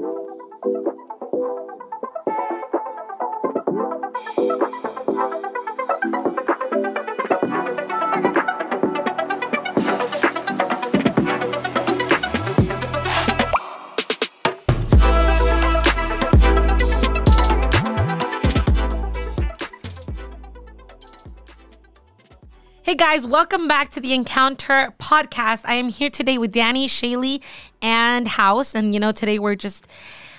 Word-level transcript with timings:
thank 0.00 0.86
you 0.86 0.99
guys, 23.00 23.26
welcome 23.26 23.66
back 23.66 23.88
to 23.88 23.98
the 23.98 24.12
Encounter 24.12 24.92
podcast. 24.98 25.62
I 25.64 25.72
am 25.72 25.88
here 25.88 26.10
today 26.10 26.36
with 26.36 26.52
Danny, 26.52 26.86
Shaylee, 26.86 27.42
and 27.80 28.28
House. 28.28 28.74
And 28.74 28.92
you 28.92 29.00
know, 29.00 29.10
today 29.10 29.38
we're 29.38 29.54
just 29.54 29.86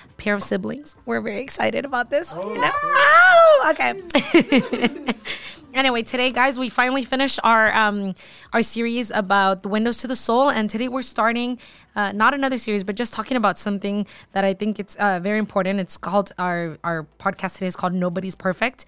a 0.08 0.12
pair 0.12 0.32
of 0.32 0.44
siblings. 0.44 0.94
We're 1.04 1.20
very 1.20 1.40
excited 1.40 1.84
about 1.84 2.10
this. 2.10 2.32
Oh, 2.32 2.54
You 2.54 2.60
know? 2.60 2.70
Oh, 2.72 3.72
okay. 3.72 5.14
anyway, 5.74 6.04
today, 6.04 6.30
guys, 6.30 6.56
we 6.56 6.68
finally 6.68 7.02
finished 7.02 7.40
our 7.42 7.74
um, 7.74 8.14
our 8.52 8.62
series 8.62 9.10
about 9.10 9.64
the 9.64 9.68
windows 9.68 9.96
to 9.98 10.06
the 10.06 10.14
soul, 10.14 10.48
and 10.48 10.70
today 10.70 10.86
we're 10.86 11.02
starting 11.02 11.58
uh, 11.96 12.12
not 12.12 12.32
another 12.32 12.58
series, 12.58 12.84
but 12.84 12.94
just 12.94 13.12
talking 13.12 13.36
about 13.36 13.58
something 13.58 14.06
that 14.34 14.44
I 14.44 14.54
think 14.54 14.78
it's 14.78 14.94
uh, 15.00 15.18
very 15.20 15.40
important. 15.40 15.80
It's 15.80 15.96
called 15.96 16.30
our 16.38 16.78
our 16.84 17.08
podcast 17.18 17.54
today 17.54 17.66
is 17.66 17.74
called 17.74 17.92
Nobody's 17.92 18.36
Perfect, 18.36 18.84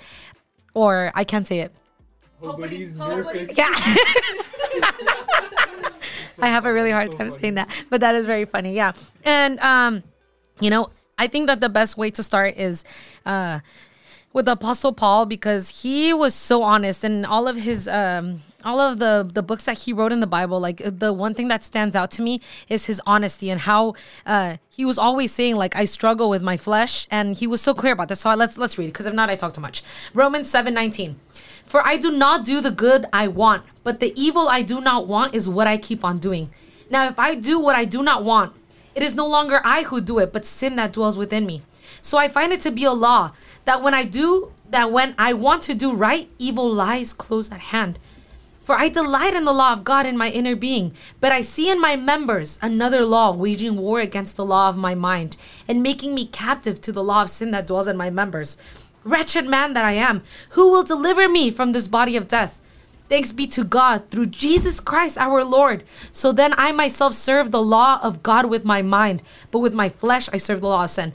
or 0.74 1.10
I 1.16 1.24
can't 1.24 1.44
say 1.44 1.58
it. 1.58 1.74
Nobody's 2.44 2.94
perfect. 2.94 3.56
Yeah. 3.56 3.68
I 6.40 6.48
have 6.48 6.66
a 6.66 6.72
really 6.72 6.90
hard 6.90 7.12
time 7.12 7.30
saying 7.30 7.54
that, 7.54 7.68
but 7.90 8.00
that 8.00 8.14
is 8.14 8.26
very 8.26 8.44
funny. 8.44 8.74
Yeah. 8.74 8.92
And, 9.24 9.58
um, 9.60 10.02
you 10.60 10.70
know, 10.70 10.90
I 11.16 11.28
think 11.28 11.46
that 11.46 11.60
the 11.60 11.68
best 11.68 11.96
way 11.96 12.10
to 12.10 12.22
start 12.22 12.56
is, 12.56 12.84
uh, 13.24 13.60
with 14.34 14.48
apostle 14.48 14.92
paul 14.92 15.24
because 15.24 15.82
he 15.82 16.12
was 16.12 16.34
so 16.34 16.62
honest 16.62 17.04
and 17.04 17.24
all 17.24 17.46
of 17.46 17.56
his 17.56 17.86
um 17.86 18.42
all 18.64 18.80
of 18.80 18.98
the 18.98 19.30
the 19.32 19.42
books 19.42 19.64
that 19.64 19.78
he 19.78 19.92
wrote 19.92 20.10
in 20.12 20.18
the 20.18 20.26
bible 20.26 20.58
like 20.58 20.82
the 20.84 21.12
one 21.12 21.34
thing 21.34 21.46
that 21.46 21.62
stands 21.62 21.94
out 21.94 22.10
to 22.10 22.20
me 22.20 22.40
is 22.68 22.86
his 22.86 23.00
honesty 23.06 23.48
and 23.48 23.60
how 23.60 23.94
uh 24.26 24.56
he 24.68 24.84
was 24.84 24.98
always 24.98 25.30
saying 25.32 25.54
like 25.54 25.76
i 25.76 25.84
struggle 25.84 26.28
with 26.28 26.42
my 26.42 26.56
flesh 26.56 27.06
and 27.12 27.36
he 27.36 27.46
was 27.46 27.60
so 27.60 27.72
clear 27.72 27.92
about 27.92 28.08
this 28.08 28.20
so 28.20 28.34
let's 28.34 28.58
let's 28.58 28.76
read 28.76 28.86
it 28.86 28.88
because 28.88 29.06
if 29.06 29.14
not 29.14 29.30
i 29.30 29.36
talk 29.36 29.54
too 29.54 29.60
much 29.60 29.84
romans 30.12 30.50
7 30.50 30.74
19 30.74 31.14
for 31.64 31.84
I 31.86 31.96
do 31.96 32.10
not 32.10 32.44
do 32.44 32.60
the 32.60 32.70
good 32.70 33.06
I 33.12 33.28
want, 33.28 33.64
but 33.82 34.00
the 34.00 34.12
evil 34.20 34.48
I 34.48 34.62
do 34.62 34.80
not 34.80 35.06
want 35.06 35.34
is 35.34 35.48
what 35.48 35.66
I 35.66 35.76
keep 35.76 36.04
on 36.04 36.18
doing. 36.18 36.50
Now, 36.90 37.08
if 37.08 37.18
I 37.18 37.34
do 37.34 37.58
what 37.58 37.74
I 37.74 37.84
do 37.84 38.02
not 38.02 38.22
want, 38.22 38.54
it 38.94 39.02
is 39.02 39.16
no 39.16 39.26
longer 39.26 39.60
I 39.64 39.82
who 39.82 40.00
do 40.00 40.18
it, 40.18 40.32
but 40.32 40.44
sin 40.44 40.76
that 40.76 40.92
dwells 40.92 41.18
within 41.18 41.46
me. 41.46 41.62
So 42.00 42.18
I 42.18 42.28
find 42.28 42.52
it 42.52 42.60
to 42.60 42.70
be 42.70 42.84
a 42.84 42.92
law 42.92 43.32
that 43.64 43.82
when 43.82 43.94
I 43.94 44.04
do, 44.04 44.52
that 44.70 44.92
when 44.92 45.14
I 45.18 45.32
want 45.32 45.62
to 45.64 45.74
do 45.74 45.94
right, 45.94 46.30
evil 46.38 46.72
lies 46.72 47.12
close 47.12 47.50
at 47.50 47.60
hand. 47.60 47.98
For 48.64 48.78
I 48.78 48.88
delight 48.88 49.34
in 49.34 49.44
the 49.44 49.52
law 49.52 49.72
of 49.72 49.84
God 49.84 50.06
in 50.06 50.16
my 50.16 50.30
inner 50.30 50.56
being, 50.56 50.94
but 51.20 51.32
I 51.32 51.42
see 51.42 51.70
in 51.70 51.78
my 51.80 51.96
members 51.96 52.58
another 52.62 53.04
law 53.04 53.30
waging 53.30 53.76
war 53.76 54.00
against 54.00 54.36
the 54.36 54.44
law 54.44 54.70
of 54.70 54.76
my 54.76 54.94
mind 54.94 55.36
and 55.68 55.82
making 55.82 56.14
me 56.14 56.26
captive 56.26 56.80
to 56.80 56.92
the 56.92 57.02
law 57.02 57.22
of 57.22 57.30
sin 57.30 57.50
that 57.50 57.66
dwells 57.66 57.88
in 57.88 57.96
my 57.96 58.08
members. 58.08 58.56
Wretched 59.04 59.46
man 59.46 59.74
that 59.74 59.84
I 59.84 59.92
am, 59.92 60.22
who 60.50 60.70
will 60.70 60.82
deliver 60.82 61.28
me 61.28 61.50
from 61.50 61.72
this 61.72 61.88
body 61.88 62.16
of 62.16 62.28
death? 62.28 62.58
Thanks 63.08 63.32
be 63.32 63.46
to 63.48 63.64
God 63.64 64.10
through 64.10 64.26
Jesus 64.26 64.80
Christ 64.80 65.18
our 65.18 65.44
Lord. 65.44 65.84
So 66.10 66.32
then 66.32 66.54
I 66.56 66.72
myself 66.72 67.12
serve 67.12 67.50
the 67.50 67.62
law 67.62 68.00
of 68.02 68.22
God 68.22 68.46
with 68.46 68.64
my 68.64 68.80
mind, 68.80 69.22
but 69.50 69.58
with 69.58 69.74
my 69.74 69.90
flesh 69.90 70.28
I 70.32 70.38
serve 70.38 70.62
the 70.62 70.68
law 70.68 70.84
of 70.84 70.90
sin. 70.90 71.12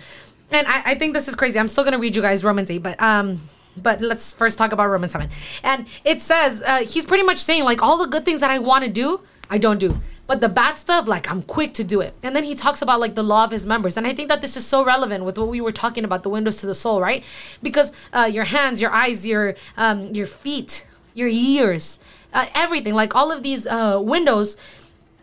And 0.52 0.68
I, 0.68 0.92
I 0.92 0.96
think 0.96 1.14
this 1.14 1.28
is 1.28 1.36
crazy. 1.36 1.60
I'm 1.60 1.68
still 1.68 1.84
gonna 1.84 2.00
read 2.00 2.16
you 2.16 2.22
guys 2.22 2.44
Romans 2.44 2.70
8, 2.70 2.78
but 2.84 3.02
um 3.02 3.42
but 3.82 4.02
let's 4.02 4.34
first 4.34 4.58
talk 4.58 4.72
about 4.72 4.90
Romans 4.90 5.14
7. 5.14 5.30
And 5.64 5.88
it 6.04 6.22
says, 6.22 6.62
uh, 6.66 6.80
he's 6.80 7.06
pretty 7.06 7.24
much 7.24 7.38
saying, 7.38 7.64
like, 7.64 7.82
all 7.82 7.98
the 7.98 8.08
good 8.08 8.26
things 8.26 8.42
that 8.42 8.52
I 8.52 8.60
want 8.60 8.84
to 8.84 8.90
do, 8.90 9.22
I 9.50 9.58
don't 9.58 9.80
do. 9.80 10.00
But 10.30 10.42
the 10.42 10.48
bad 10.48 10.78
stuff, 10.78 11.08
like, 11.08 11.26
I'm 11.32 11.42
quick 11.42 11.74
to 11.74 11.84
do 11.84 12.02
it. 12.02 12.14
And 12.22 12.36
then 12.36 12.44
he 12.44 12.54
talks 12.54 12.84
about, 12.84 13.00
like, 13.00 13.16
the 13.16 13.24
law 13.24 13.46
of 13.46 13.50
his 13.50 13.66
members. 13.66 13.98
And 13.98 14.06
I 14.06 14.14
think 14.14 14.30
that 14.30 14.42
this 14.42 14.56
is 14.56 14.64
so 14.64 14.86
relevant 14.86 15.26
with 15.26 15.40
what 15.40 15.48
we 15.48 15.60
were 15.60 15.72
talking 15.72 16.06
about, 16.06 16.22
the 16.22 16.30
windows 16.30 16.58
to 16.58 16.68
the 16.68 16.76
soul, 16.76 17.02
right? 17.02 17.24
Because 17.64 17.92
uh, 18.14 18.30
your 18.32 18.44
hands, 18.44 18.80
your 18.80 18.92
eyes, 18.92 19.26
your, 19.26 19.56
um, 19.76 20.14
your 20.14 20.28
feet, 20.28 20.86
your 21.16 21.30
ears, 21.30 21.98
uh, 22.32 22.46
everything, 22.54 22.94
like 22.94 23.16
all 23.16 23.32
of 23.32 23.42
these 23.42 23.66
uh, 23.66 24.00
windows 24.00 24.56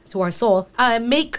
to 0.09 0.23
our 0.23 0.33
soul, 0.33 0.69
uh, 0.77 0.99
make. 0.99 1.39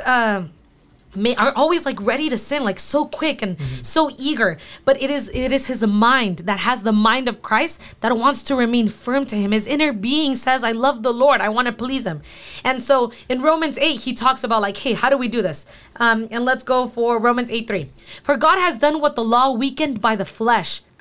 May, 1.17 1.35
are 1.35 1.51
always 1.55 1.85
like 1.85 2.01
ready 2.01 2.29
to 2.29 2.37
sin 2.37 2.63
like 2.63 2.79
so 2.79 3.05
quick 3.05 3.41
and 3.41 3.57
so 3.81 4.11
eager. 4.17 4.57
But 4.85 5.01
it 5.01 5.09
is 5.09 5.29
it 5.33 5.51
is 5.51 5.67
his 5.67 5.85
mind 5.85 6.39
that 6.39 6.59
has 6.59 6.83
the 6.83 6.91
mind 6.91 7.27
of 7.27 7.41
christ 7.41 7.81
that 8.01 8.17
wants 8.17 8.43
to 8.43 8.55
remain 8.55 8.87
firm 8.89 9.25
to 9.27 9.35
him. 9.35 9.51
His 9.51 9.67
inner 9.67 9.91
being 9.91 10.35
says 10.35 10.63
i 10.63 10.71
love 10.71 11.03
the 11.03 11.13
lord. 11.13 11.41
I 11.41 11.49
want 11.49 11.67
to 11.67 11.73
please 11.73 12.05
him. 12.05 12.21
And 12.63 12.81
so 12.81 13.11
in 13.27 13.41
romans 13.41 13.77
8 13.77 14.01
he 14.01 14.13
talks 14.13 14.43
about 14.43 14.61
like 14.61 14.77
hey 14.77 14.93
how 14.93 15.09
do 15.09 15.17
we 15.17 15.27
do 15.27 15.41
this? 15.41 15.65
Um, 15.97 16.27
and 16.31 16.45
let's 16.45 16.63
go 16.63 16.87
for 16.87 17.19
romans 17.19 17.49
8 17.49 17.67
3 17.67 17.89
for 18.23 18.37
god 18.37 18.59
has 18.59 18.77
done 18.77 19.01
what 19.01 19.15
the 19.15 19.23
law 19.23 19.51
weakened 19.51 20.01
by 20.01 20.15
the 20.15 20.25
flesh 20.25 20.81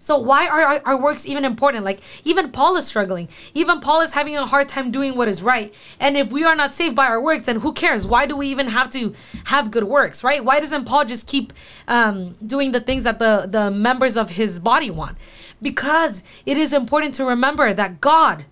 So 0.00 0.16
why 0.16 0.48
are 0.48 0.62
our, 0.62 0.82
our 0.86 0.96
works 0.96 1.26
even 1.26 1.44
important? 1.44 1.84
Like 1.84 2.00
even 2.24 2.50
Paul 2.50 2.74
is 2.76 2.86
struggling. 2.86 3.28
Even 3.52 3.80
Paul 3.80 4.00
is 4.00 4.14
having 4.14 4.34
a 4.34 4.46
hard 4.46 4.66
time 4.66 4.90
doing 4.90 5.14
what 5.14 5.28
is 5.28 5.42
right. 5.42 5.74
And 6.00 6.16
if 6.16 6.32
we 6.32 6.42
are 6.42 6.56
not 6.56 6.72
saved 6.72 6.96
by 6.96 7.04
our 7.04 7.20
works, 7.20 7.44
then 7.44 7.60
who 7.60 7.74
cares? 7.74 8.06
Why 8.06 8.24
do 8.24 8.34
we 8.34 8.46
even 8.46 8.68
have 8.68 8.88
to 8.90 9.14
have 9.44 9.70
good 9.70 9.84
works, 9.84 10.24
right? 10.24 10.42
Why 10.42 10.58
doesn't 10.58 10.86
Paul 10.86 11.04
just 11.04 11.26
keep 11.26 11.52
um, 11.86 12.34
doing 12.44 12.72
the 12.72 12.80
things 12.80 13.02
that 13.04 13.18
the 13.18 13.46
the 13.46 13.70
members 13.70 14.16
of 14.16 14.30
his 14.30 14.58
body 14.58 14.90
want? 14.90 15.18
Because 15.60 16.22
it 16.46 16.56
is 16.56 16.72
important 16.72 17.14
to 17.16 17.26
remember 17.26 17.74
that 17.74 18.00
God 18.00 18.46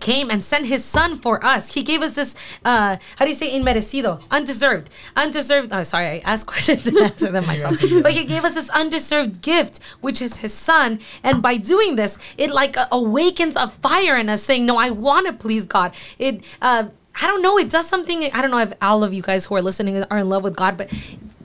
came 0.00 0.30
and 0.30 0.42
sent 0.42 0.66
his 0.66 0.84
son 0.84 1.18
for 1.18 1.44
us. 1.44 1.74
He 1.74 1.82
gave 1.82 2.02
us 2.02 2.14
this, 2.14 2.34
uh, 2.64 2.96
how 3.16 3.24
do 3.24 3.28
you 3.28 3.34
say 3.34 3.58
inmerecido? 3.58 4.22
Undeserved. 4.30 4.90
Undeserved. 5.16 5.72
Oh, 5.72 5.82
sorry, 5.82 6.06
I 6.06 6.18
asked 6.24 6.46
questions 6.54 6.86
and 6.86 6.98
answered 6.98 7.32
them 7.32 7.46
myself. 7.46 7.80
but 8.02 8.12
he 8.12 8.24
gave 8.24 8.44
us 8.44 8.54
this 8.54 8.70
undeserved 8.70 9.42
gift, 9.42 9.80
which 10.00 10.20
is 10.20 10.38
his 10.38 10.54
son. 10.54 11.00
And 11.22 11.42
by 11.42 11.56
doing 11.56 11.96
this, 11.96 12.18
it 12.36 12.50
like 12.50 12.76
uh, 12.76 12.86
awakens 12.90 13.56
a 13.56 13.68
fire 13.68 14.16
in 14.16 14.28
us 14.28 14.42
saying, 14.42 14.66
no, 14.66 14.76
I 14.76 14.90
want 14.90 15.26
to 15.26 15.32
please 15.32 15.66
God. 15.66 15.92
It, 16.18 16.42
uh, 16.60 16.88
I 17.20 17.26
don't 17.26 17.42
know, 17.42 17.58
it 17.58 17.70
does 17.70 17.86
something. 17.86 18.24
I 18.32 18.40
don't 18.40 18.50
know 18.50 18.58
if 18.58 18.72
all 18.80 19.04
of 19.04 19.12
you 19.12 19.22
guys 19.22 19.46
who 19.46 19.54
are 19.56 19.62
listening 19.62 20.02
are 20.04 20.18
in 20.18 20.28
love 20.28 20.44
with 20.44 20.56
God, 20.56 20.76
but 20.76 20.92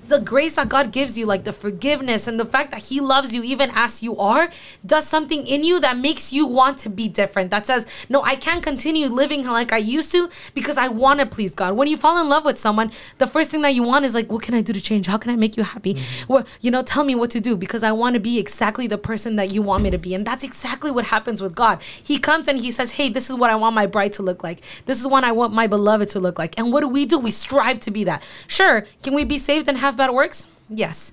the 0.08 0.20
grace 0.20 0.56
that 0.56 0.70
God 0.70 0.92
gives 0.92 1.18
you, 1.18 1.26
like 1.26 1.44
the 1.44 1.54
forgiveness 1.54 2.28
and 2.28 2.40
the 2.40 2.46
fact 2.46 2.72
that 2.72 2.84
He 2.84 3.00
loves 3.00 3.34
you 3.34 3.44
even 3.44 3.72
as 3.74 4.04
you 4.04 4.18
are, 4.18 4.50
does 4.86 5.08
something 5.08 5.46
in 5.48 5.64
you 5.64 5.80
that 5.80 5.98
makes 5.98 6.32
you 6.32 6.46
want 6.46 6.78
to 6.80 6.90
be 6.90 7.08
different. 7.08 7.52
That 7.52 7.68
says, 7.68 7.88
no, 8.10 8.22
I 8.24 8.36
can't 8.36 8.64
continue 8.64 9.08
living 9.08 9.46
like 9.46 9.72
I 9.72 9.78
used 9.78 10.12
to 10.12 10.30
because 10.54 10.78
I 10.78 10.88
want 10.88 11.20
to 11.20 11.26
please 11.26 11.56
God. 11.56 11.76
When 11.76 11.88
you 11.88 11.98
fall 11.98 12.20
in 12.20 12.30
love 12.30 12.46
with 12.46 12.58
someone, 12.58 12.92
the 13.18 13.28
first 13.28 13.52
thing 13.52 13.62
that 13.62 13.74
you 13.74 13.84
want 13.84 14.06
is 14.06 14.14
like, 14.14 14.32
what 14.32 14.42
can 14.42 14.54
I 14.54 14.62
do 14.62 14.74
to 14.74 14.82
change? 14.82 15.08
How 15.08 15.18
can 15.18 15.32
I 15.32 15.36
make 15.36 15.58
you 15.58 15.64
happy? 15.64 15.96
Mm-hmm. 15.96 16.34
Well, 16.34 16.46
you 16.62 16.72
know, 16.72 16.82
tell 16.82 17.04
me 17.04 17.16
what 17.16 17.32
to 17.32 17.40
do 17.40 17.56
because 17.56 17.84
I 17.84 17.92
want 17.92 18.14
to 18.14 18.20
be 18.20 18.38
exactly 18.40 18.88
the 18.88 18.98
person 18.98 19.36
that 19.38 19.52
you 19.52 19.62
want 19.62 19.84
me 19.84 19.92
to 19.92 19.98
be. 19.98 20.14
And 20.14 20.26
that's 20.26 20.44
exactly 20.44 20.92
what 20.92 21.06
happens 21.06 21.42
with 21.42 21.56
God. 21.56 21.82
He 21.82 22.20
comes 22.20 22.48
and 22.48 22.60
He 22.60 22.72
says, 22.72 22.94
hey, 22.94 23.10
this 23.10 23.30
is 23.30 23.36
what 23.36 23.50
I 23.50 23.56
want 23.56 23.76
my 23.76 23.86
bride 23.86 24.14
to 24.14 24.24
look 24.24 24.44
like. 24.44 24.62
This 24.86 25.00
is 25.00 25.08
what 25.08 25.24
I 25.24 25.32
want 25.32 25.54
my 25.54 25.68
beloved 25.68 26.10
to 26.12 26.20
look 26.20 26.38
like. 26.38 26.58
And 26.58 26.72
what 26.72 26.82
do 26.82 26.88
we 26.88 27.06
do? 27.06 27.18
We 27.20 27.32
strive 27.32 27.80
to 27.82 27.92
be 27.92 28.04
that. 28.04 28.24
Sure, 28.48 28.86
can 29.04 29.14
we 29.14 29.24
be 29.24 29.38
saved 29.38 29.68
and 29.68 29.78
have 29.78 29.95
bad 29.96 30.12
works? 30.12 30.48
Yes. 30.70 31.12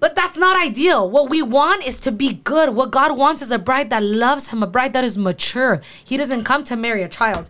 But 0.00 0.14
that's 0.14 0.36
not 0.36 0.56
ideal. 0.56 1.08
What 1.08 1.30
we 1.30 1.40
want 1.40 1.86
is 1.86 1.98
to 2.00 2.12
be 2.12 2.34
good. 2.34 2.70
What 2.74 2.90
God 2.90 3.16
wants 3.16 3.40
is 3.40 3.50
a 3.50 3.58
bride 3.58 3.90
that 3.90 4.02
loves 4.02 4.48
Him, 4.48 4.62
a 4.62 4.66
bride 4.66 4.92
that 4.92 5.04
is 5.04 5.16
mature. 5.16 5.80
He 6.04 6.16
doesn't 6.16 6.44
come 6.44 6.64
to 6.64 6.76
marry 6.76 7.02
a 7.02 7.08
child. 7.08 7.48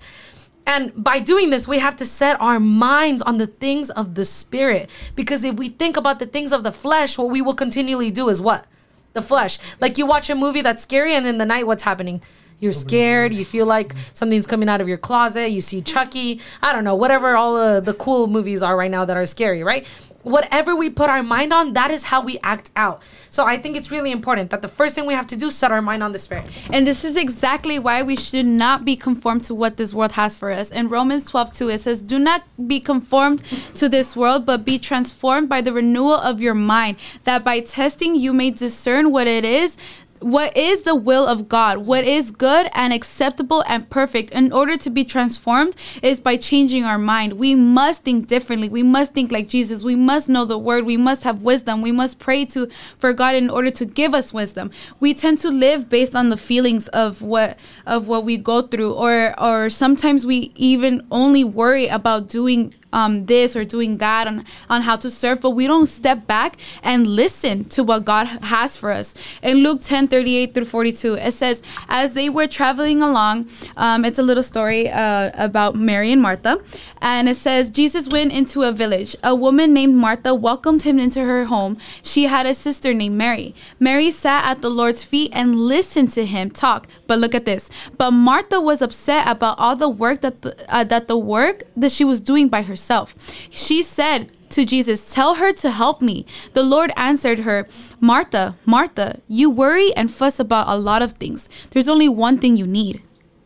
And 0.66 0.92
by 0.96 1.18
doing 1.18 1.50
this, 1.50 1.68
we 1.68 1.78
have 1.78 1.96
to 1.96 2.04
set 2.04 2.40
our 2.40 2.58
minds 2.58 3.22
on 3.22 3.38
the 3.38 3.46
things 3.46 3.90
of 3.90 4.14
the 4.14 4.24
Spirit. 4.24 4.88
Because 5.14 5.44
if 5.44 5.56
we 5.56 5.68
think 5.68 5.96
about 5.96 6.18
the 6.18 6.26
things 6.26 6.52
of 6.52 6.62
the 6.62 6.72
flesh, 6.72 7.18
what 7.18 7.28
we 7.28 7.42
will 7.42 7.54
continually 7.54 8.10
do 8.10 8.28
is 8.28 8.40
what? 8.40 8.66
The 9.12 9.22
flesh. 9.22 9.58
Like 9.80 9.98
you 9.98 10.06
watch 10.06 10.30
a 10.30 10.34
movie 10.34 10.62
that's 10.62 10.82
scary, 10.82 11.14
and 11.14 11.26
in 11.26 11.38
the 11.38 11.44
night, 11.44 11.66
what's 11.66 11.82
happening? 11.82 12.22
You're 12.60 12.72
scared. 12.72 13.34
You 13.34 13.44
feel 13.44 13.66
like 13.66 13.94
something's 14.14 14.46
coming 14.46 14.68
out 14.68 14.80
of 14.80 14.88
your 14.88 14.96
closet. 14.96 15.50
You 15.50 15.60
see 15.60 15.82
Chucky. 15.82 16.40
I 16.62 16.72
don't 16.72 16.84
know, 16.84 16.94
whatever 16.94 17.36
all 17.36 17.56
the, 17.56 17.80
the 17.80 17.94
cool 17.94 18.26
movies 18.26 18.62
are 18.62 18.76
right 18.76 18.90
now 18.90 19.04
that 19.04 19.16
are 19.16 19.26
scary, 19.26 19.62
right? 19.62 19.86
Whatever 20.24 20.74
we 20.74 20.90
put 20.90 21.08
our 21.08 21.22
mind 21.22 21.52
on, 21.52 21.74
that 21.74 21.90
is 21.90 22.04
how 22.04 22.20
we 22.20 22.38
act 22.42 22.70
out. 22.74 23.00
So 23.30 23.44
I 23.44 23.58
think 23.58 23.76
it's 23.76 23.90
really 23.90 24.10
important 24.10 24.50
that 24.50 24.62
the 24.62 24.68
first 24.68 24.94
thing 24.94 25.06
we 25.06 25.14
have 25.14 25.26
to 25.28 25.36
do 25.36 25.50
set 25.50 25.70
our 25.70 25.82
mind 25.82 26.02
on 26.02 26.12
the 26.12 26.18
Spirit. 26.18 26.46
And 26.72 26.86
this 26.86 27.04
is 27.04 27.16
exactly 27.16 27.78
why 27.78 28.02
we 28.02 28.16
should 28.16 28.46
not 28.46 28.84
be 28.84 28.96
conformed 28.96 29.44
to 29.44 29.54
what 29.54 29.76
this 29.76 29.94
world 29.94 30.12
has 30.12 30.36
for 30.36 30.50
us. 30.50 30.70
In 30.70 30.88
Romans 30.88 31.30
12, 31.30 31.52
2, 31.52 31.68
it 31.68 31.80
says, 31.80 32.02
Do 32.02 32.18
not 32.18 32.42
be 32.66 32.80
conformed 32.80 33.42
to 33.74 33.88
this 33.88 34.16
world, 34.16 34.46
but 34.46 34.64
be 34.64 34.78
transformed 34.78 35.48
by 35.48 35.60
the 35.60 35.72
renewal 35.72 36.14
of 36.14 36.40
your 36.40 36.54
mind, 36.54 36.96
that 37.24 37.44
by 37.44 37.60
testing 37.60 38.14
you 38.14 38.32
may 38.32 38.50
discern 38.50 39.12
what 39.12 39.26
it 39.26 39.44
is 39.44 39.76
what 40.24 40.56
is 40.56 40.84
the 40.84 40.94
will 40.94 41.26
of 41.26 41.50
God, 41.50 41.78
what 41.78 42.02
is 42.02 42.30
good 42.30 42.70
and 42.72 42.94
acceptable 42.94 43.62
and 43.68 43.90
perfect 43.90 44.30
in 44.30 44.52
order 44.52 44.74
to 44.78 44.88
be 44.88 45.04
transformed 45.04 45.76
is 46.02 46.18
by 46.18 46.38
changing 46.38 46.82
our 46.82 46.96
mind. 46.96 47.34
We 47.34 47.54
must 47.54 48.04
think 48.04 48.26
differently. 48.26 48.70
We 48.70 48.82
must 48.82 49.12
think 49.12 49.30
like 49.30 49.50
Jesus. 49.50 49.82
We 49.82 49.96
must 49.96 50.30
know 50.30 50.46
the 50.46 50.56
word. 50.56 50.86
We 50.86 50.96
must 50.96 51.24
have 51.24 51.42
wisdom. 51.42 51.82
We 51.82 51.92
must 51.92 52.18
pray 52.18 52.46
to 52.46 52.70
for 52.96 53.12
God 53.12 53.34
in 53.34 53.50
order 53.50 53.70
to 53.72 53.84
give 53.84 54.14
us 54.14 54.32
wisdom. 54.32 54.70
We 54.98 55.12
tend 55.12 55.40
to 55.40 55.50
live 55.50 55.90
based 55.90 56.16
on 56.16 56.30
the 56.30 56.38
feelings 56.38 56.88
of 56.88 57.20
what 57.20 57.58
of 57.84 58.08
what 58.08 58.24
we 58.24 58.38
go 58.38 58.62
through 58.62 58.94
or 58.94 59.38
or 59.38 59.68
sometimes 59.68 60.24
we 60.24 60.52
even 60.56 61.06
only 61.10 61.44
worry 61.44 61.86
about 61.86 62.30
doing 62.30 62.72
um, 62.94 63.26
this 63.26 63.56
or 63.56 63.64
doing 63.64 63.98
that 63.98 64.26
on, 64.26 64.44
on 64.70 64.82
how 64.82 64.96
to 64.96 65.10
serve, 65.10 65.40
but 65.40 65.50
we 65.50 65.66
don't 65.66 65.88
step 65.88 66.26
back 66.26 66.56
and 66.82 67.06
listen 67.06 67.64
to 67.66 67.82
what 67.82 68.04
God 68.04 68.26
has 68.54 68.76
for 68.76 68.92
us. 68.92 69.14
In 69.42 69.58
Luke 69.58 69.82
10 69.82 70.08
38 70.08 70.54
through 70.54 70.64
42, 70.64 71.14
it 71.14 71.32
says, 71.32 71.60
As 71.88 72.14
they 72.14 72.30
were 72.30 72.46
traveling 72.46 73.02
along, 73.02 73.48
um, 73.76 74.04
it's 74.04 74.18
a 74.18 74.22
little 74.22 74.42
story 74.42 74.88
uh, 74.88 75.32
about 75.34 75.74
Mary 75.74 76.12
and 76.12 76.22
Martha. 76.22 76.58
And 77.02 77.28
it 77.28 77.36
says, 77.36 77.68
Jesus 77.68 78.08
went 78.08 78.32
into 78.32 78.62
a 78.62 78.72
village. 78.72 79.14
A 79.22 79.34
woman 79.34 79.74
named 79.74 79.94
Martha 79.96 80.34
welcomed 80.34 80.82
him 80.82 80.98
into 80.98 81.22
her 81.22 81.44
home. 81.46 81.76
She 82.02 82.24
had 82.24 82.46
a 82.46 82.54
sister 82.54 82.94
named 82.94 83.16
Mary. 83.18 83.54
Mary 83.78 84.10
sat 84.10 84.46
at 84.46 84.62
the 84.62 84.70
Lord's 84.70 85.04
feet 85.04 85.30
and 85.34 85.56
listened 85.56 86.12
to 86.12 86.24
him 86.24 86.50
talk. 86.50 86.86
But 87.06 87.18
look 87.18 87.34
at 87.34 87.44
this. 87.44 87.68
But 87.98 88.12
Martha 88.12 88.58
was 88.58 88.80
upset 88.80 89.28
about 89.28 89.58
all 89.58 89.76
the 89.76 89.88
work 89.88 90.22
that 90.22 90.40
the, 90.40 90.54
uh, 90.74 90.84
that 90.84 91.08
the 91.08 91.18
work 91.18 91.64
that 91.76 91.90
she 91.90 92.04
was 92.04 92.20
doing 92.20 92.48
by 92.48 92.62
herself 92.62 92.83
herself. 92.84 93.14
She 93.50 93.82
said 93.82 94.30
to 94.50 94.64
Jesus, 94.64 95.12
Tell 95.12 95.36
her 95.36 95.52
to 95.54 95.70
help 95.70 96.02
me. 96.02 96.26
The 96.52 96.62
Lord 96.62 96.92
answered 96.96 97.40
her, 97.40 97.66
Martha, 98.00 98.56
Martha, 98.66 99.20
you 99.26 99.48
worry 99.50 99.94
and 99.96 100.10
fuss 100.10 100.38
about 100.38 100.68
a 100.68 100.76
lot 100.76 101.02
of 101.02 101.12
things. 101.12 101.48
There's 101.70 101.88
only 101.88 102.08
one 102.08 102.38
thing 102.38 102.56
you 102.56 102.66
need. 102.66 103.00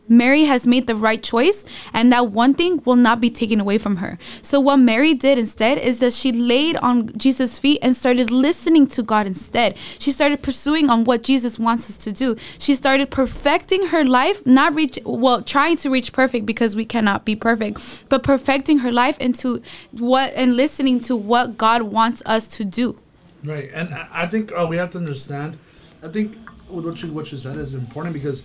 Mary 0.09 0.43
has 0.43 0.67
made 0.67 0.87
the 0.87 0.95
right 0.95 1.21
choice, 1.21 1.65
and 1.93 2.11
that 2.11 2.31
one 2.31 2.53
thing 2.53 2.81
will 2.83 2.95
not 2.95 3.21
be 3.21 3.29
taken 3.29 3.59
away 3.59 3.77
from 3.77 3.97
her. 3.97 4.17
So, 4.41 4.59
what 4.59 4.77
Mary 4.77 5.13
did 5.13 5.37
instead 5.37 5.77
is 5.77 5.99
that 5.99 6.13
she 6.13 6.31
laid 6.31 6.75
on 6.77 7.15
Jesus' 7.17 7.59
feet 7.59 7.79
and 7.81 7.95
started 7.95 8.31
listening 8.31 8.87
to 8.87 9.03
God 9.03 9.27
instead. 9.27 9.77
She 9.77 10.11
started 10.11 10.41
pursuing 10.41 10.89
on 10.89 11.03
what 11.03 11.23
Jesus 11.23 11.59
wants 11.59 11.89
us 11.89 11.97
to 11.97 12.11
do. 12.11 12.35
She 12.57 12.75
started 12.75 13.11
perfecting 13.11 13.87
her 13.87 14.03
life, 14.03 14.45
not 14.45 14.75
reach, 14.75 14.99
well, 15.05 15.41
trying 15.41 15.77
to 15.77 15.89
reach 15.89 16.11
perfect 16.11 16.45
because 16.45 16.75
we 16.75 16.85
cannot 16.85 17.23
be 17.23 17.35
perfect, 17.35 18.05
but 18.09 18.23
perfecting 18.23 18.79
her 18.79 18.91
life 18.91 19.17
into 19.19 19.61
what 19.91 20.33
and 20.33 20.57
listening 20.57 20.99
to 21.01 21.15
what 21.15 21.57
God 21.57 21.83
wants 21.83 22.23
us 22.25 22.47
to 22.57 22.65
do. 22.65 22.97
Right. 23.43 23.69
And 23.73 23.93
I 23.93 24.25
think 24.25 24.51
uh, 24.51 24.65
we 24.69 24.77
have 24.77 24.89
to 24.91 24.97
understand, 24.97 25.57
I 26.03 26.07
think 26.07 26.35
what 26.67 27.01
you, 27.01 27.11
what 27.11 27.31
you 27.31 27.37
said 27.37 27.57
is 27.57 27.73
important 27.73 28.13
because 28.13 28.43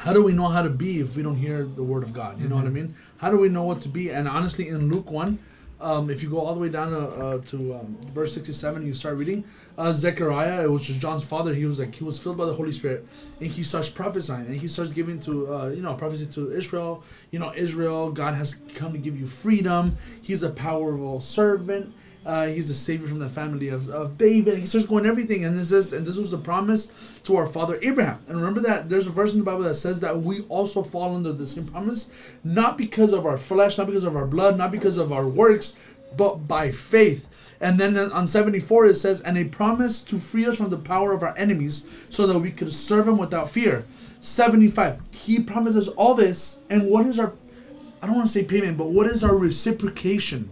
how 0.00 0.14
do 0.14 0.22
we 0.22 0.32
know 0.32 0.48
how 0.48 0.62
to 0.62 0.70
be 0.70 0.98
if 1.00 1.14
we 1.14 1.22
don't 1.22 1.36
hear 1.36 1.62
the 1.62 1.82
word 1.82 2.02
of 2.02 2.14
God? 2.14 2.40
You 2.40 2.48
know 2.48 2.56
mm-hmm. 2.56 2.64
what 2.64 2.64
I 2.64 2.68
mm-hmm. 2.68 2.74
mean? 2.74 2.94
How 3.18 3.30
do 3.30 3.38
we 3.38 3.50
know 3.50 3.64
what 3.64 3.82
to 3.82 3.88
be? 3.90 4.08
And 4.10 4.26
honestly, 4.26 4.68
in 4.68 4.90
Luke 4.90 5.10
1, 5.10 5.38
um, 5.78 6.08
if 6.08 6.22
you 6.22 6.30
go 6.30 6.40
all 6.40 6.54
the 6.54 6.60
way 6.60 6.70
down 6.70 6.90
to, 6.90 6.98
uh, 6.98 7.38
to 7.48 7.74
um, 7.74 7.98
verse 8.12 8.32
67 8.32 8.86
you 8.86 8.94
start 8.94 9.18
reading, 9.18 9.44
uh, 9.76 9.92
Zechariah, 9.92 10.70
which 10.70 10.88
is 10.88 10.96
John's 10.96 11.26
father, 11.26 11.54
he 11.54 11.66
was 11.66 11.78
like, 11.78 11.94
he 11.94 12.04
was 12.04 12.18
filled 12.18 12.38
by 12.38 12.46
the 12.46 12.54
Holy 12.54 12.72
Spirit 12.72 13.06
and 13.40 13.50
he 13.50 13.62
starts 13.62 13.90
prophesying 13.90 14.46
and 14.46 14.56
he 14.56 14.68
starts 14.68 14.90
giving 14.90 15.20
to, 15.20 15.54
uh, 15.54 15.68
you 15.68 15.82
know, 15.82 15.92
prophecy 15.94 16.26
to 16.26 16.50
Israel. 16.50 17.04
You 17.30 17.38
know, 17.38 17.52
Israel, 17.54 18.10
God 18.10 18.34
has 18.34 18.54
come 18.74 18.92
to 18.92 18.98
give 18.98 19.18
you 19.18 19.26
freedom. 19.26 19.96
He's 20.22 20.42
a 20.42 20.50
powerful 20.50 21.20
servant 21.20 21.94
uh, 22.24 22.46
he's 22.46 22.68
the 22.68 22.74
savior 22.74 23.08
from 23.08 23.18
the 23.18 23.28
family 23.28 23.68
of, 23.68 23.88
of 23.88 24.18
David. 24.18 24.58
He 24.58 24.66
starts 24.66 24.86
going 24.86 25.06
everything, 25.06 25.44
and 25.44 25.58
this 25.58 25.72
is 25.72 25.92
and 25.92 26.06
this 26.06 26.16
was 26.16 26.30
the 26.30 26.38
promise 26.38 27.20
to 27.24 27.36
our 27.36 27.46
father 27.46 27.78
Abraham. 27.82 28.20
And 28.28 28.36
remember 28.36 28.60
that 28.60 28.88
there's 28.88 29.06
a 29.06 29.10
verse 29.10 29.32
in 29.32 29.38
the 29.38 29.44
Bible 29.44 29.62
that 29.62 29.76
says 29.76 30.00
that 30.00 30.20
we 30.20 30.42
also 30.42 30.82
fall 30.82 31.16
under 31.16 31.32
the 31.32 31.46
same 31.46 31.66
promise, 31.66 32.34
not 32.44 32.76
because 32.76 33.12
of 33.12 33.24
our 33.24 33.38
flesh, 33.38 33.78
not 33.78 33.86
because 33.86 34.04
of 34.04 34.16
our 34.16 34.26
blood, 34.26 34.58
not 34.58 34.70
because 34.70 34.98
of 34.98 35.12
our 35.12 35.26
works, 35.26 35.74
but 36.16 36.46
by 36.46 36.70
faith. 36.70 37.56
And 37.60 37.78
then 37.78 37.96
on 37.98 38.26
74 38.26 38.86
it 38.86 38.94
says, 38.94 39.20
and 39.20 39.36
a 39.36 39.44
promise 39.44 40.02
to 40.04 40.18
free 40.18 40.46
us 40.46 40.56
from 40.56 40.70
the 40.70 40.78
power 40.78 41.12
of 41.12 41.22
our 41.22 41.36
enemies, 41.36 42.06
so 42.10 42.26
that 42.26 42.38
we 42.38 42.50
could 42.50 42.72
serve 42.72 43.08
him 43.08 43.18
without 43.18 43.50
fear. 43.50 43.84
75. 44.20 45.00
He 45.10 45.40
promises 45.42 45.88
all 45.88 46.14
this, 46.14 46.60
and 46.68 46.90
what 46.90 47.06
is 47.06 47.18
our 47.18 47.32
I 48.02 48.06
don't 48.06 48.16
want 48.16 48.28
to 48.28 48.32
say 48.32 48.44
payment, 48.44 48.78
but 48.78 48.86
what 48.86 49.06
is 49.06 49.22
our 49.22 49.36
reciprocation 49.36 50.50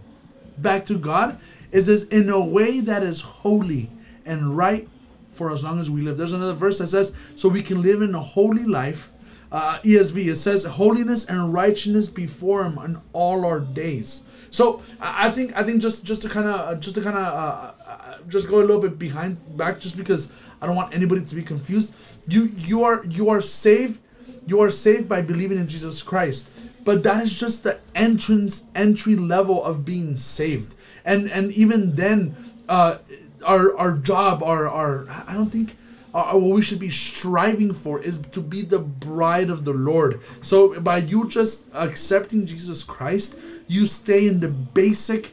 back 0.57 0.85
to 0.85 0.97
God? 0.99 1.39
It 1.71 1.83
says, 1.83 2.07
in 2.07 2.29
a 2.29 2.39
way 2.39 2.79
that 2.81 3.03
is 3.03 3.21
holy 3.21 3.89
and 4.25 4.55
right 4.55 4.87
for 5.31 5.51
as 5.51 5.63
long 5.63 5.79
as 5.79 5.89
we 5.89 6.01
live. 6.01 6.17
There's 6.17 6.33
another 6.33 6.53
verse 6.53 6.79
that 6.79 6.87
says, 6.87 7.15
so 7.35 7.49
we 7.49 7.63
can 7.63 7.81
live 7.81 8.01
in 8.01 8.13
a 8.13 8.19
holy 8.19 8.65
life. 8.65 9.09
Uh, 9.51 9.79
ESV, 9.79 10.27
it 10.27 10.35
says, 10.35 10.65
holiness 10.65 11.25
and 11.25 11.53
righteousness 11.53 12.09
before 12.09 12.65
Him 12.65 12.77
in 12.77 13.01
all 13.13 13.45
our 13.45 13.59
days. 13.59 14.23
So 14.51 14.81
I 14.99 15.29
think 15.29 15.55
I 15.55 15.63
think 15.63 15.81
just 15.81 16.03
just 16.03 16.23
to 16.23 16.29
kind 16.29 16.47
of 16.47 16.55
uh, 16.55 16.75
just 16.75 16.95
to 16.95 17.01
kind 17.01 17.15
of 17.15 17.23
uh, 17.23 17.71
uh, 17.87 18.17
just 18.27 18.49
go 18.49 18.59
a 18.59 18.65
little 18.65 18.81
bit 18.81 18.97
behind 18.97 19.37
back, 19.57 19.79
just 19.79 19.95
because 19.95 20.31
I 20.61 20.65
don't 20.65 20.75
want 20.75 20.93
anybody 20.93 21.21
to 21.21 21.35
be 21.35 21.43
confused. 21.43 21.95
You 22.27 22.51
you 22.57 22.83
are 22.83 23.05
you 23.05 23.29
are 23.29 23.41
saved. 23.41 24.01
You 24.47 24.61
are 24.61 24.71
saved 24.71 25.07
by 25.07 25.21
believing 25.21 25.59
in 25.59 25.67
Jesus 25.67 26.01
Christ, 26.01 26.49
but 26.83 27.03
that 27.03 27.23
is 27.23 27.39
just 27.39 27.63
the 27.63 27.79
entrance 27.93 28.65
entry 28.73 29.15
level 29.15 29.63
of 29.63 29.85
being 29.85 30.15
saved 30.15 30.73
and 31.05 31.29
and 31.29 31.51
even 31.53 31.93
then, 31.93 32.35
uh, 32.67 32.97
our 33.45 33.75
our 33.77 33.93
job, 33.93 34.43
our 34.43 34.67
our 34.67 35.09
I 35.27 35.33
don't 35.33 35.51
think. 35.51 35.75
Uh, 36.11 36.33
what 36.33 36.55
we 36.55 36.61
should 36.63 36.79
be 36.79 36.89
striving 36.89 37.71
for 37.71 38.01
is 38.01 38.17
to 38.17 38.41
be 38.41 38.63
the 38.63 38.79
bride 38.79 39.51
of 39.51 39.63
the 39.63 39.71
Lord. 39.71 40.19
So 40.41 40.81
by 40.81 40.97
you 40.97 41.29
just 41.29 41.69
accepting 41.75 42.47
Jesus 42.47 42.83
Christ, 42.83 43.37
you 43.67 43.85
stay 43.85 44.25
in 44.27 44.39
the 44.39 44.47
basic. 44.47 45.31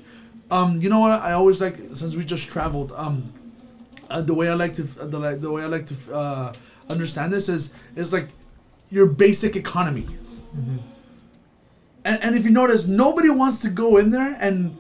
Um, 0.50 0.76
you 0.76 0.90
know 0.90 1.00
what 1.00 1.12
I 1.12 1.32
always 1.32 1.62
like 1.62 1.76
since 1.94 2.14
we 2.14 2.26
just 2.26 2.50
traveled. 2.50 2.92
Um, 2.92 3.32
uh, 4.10 4.20
the 4.20 4.34
way 4.34 4.50
I 4.50 4.54
like 4.54 4.74
to 4.74 4.82
the 4.82 5.18
like 5.18 5.40
the 5.40 5.50
way 5.50 5.62
I 5.62 5.66
like 5.66 5.86
to 5.86 6.14
uh, 6.14 6.52
understand 6.90 7.32
this 7.32 7.48
is 7.48 7.72
is 7.96 8.12
like 8.12 8.28
your 8.90 9.06
basic 9.06 9.56
economy. 9.56 10.06
Mm-hmm. 10.54 10.76
And, 12.04 12.22
and 12.22 12.36
if 12.36 12.44
you 12.44 12.50
notice, 12.50 12.86
nobody 12.86 13.30
wants 13.30 13.61
to 13.62 13.70
go 13.70 13.96
in 13.96 14.11
there 14.11 14.37
and 14.40 14.76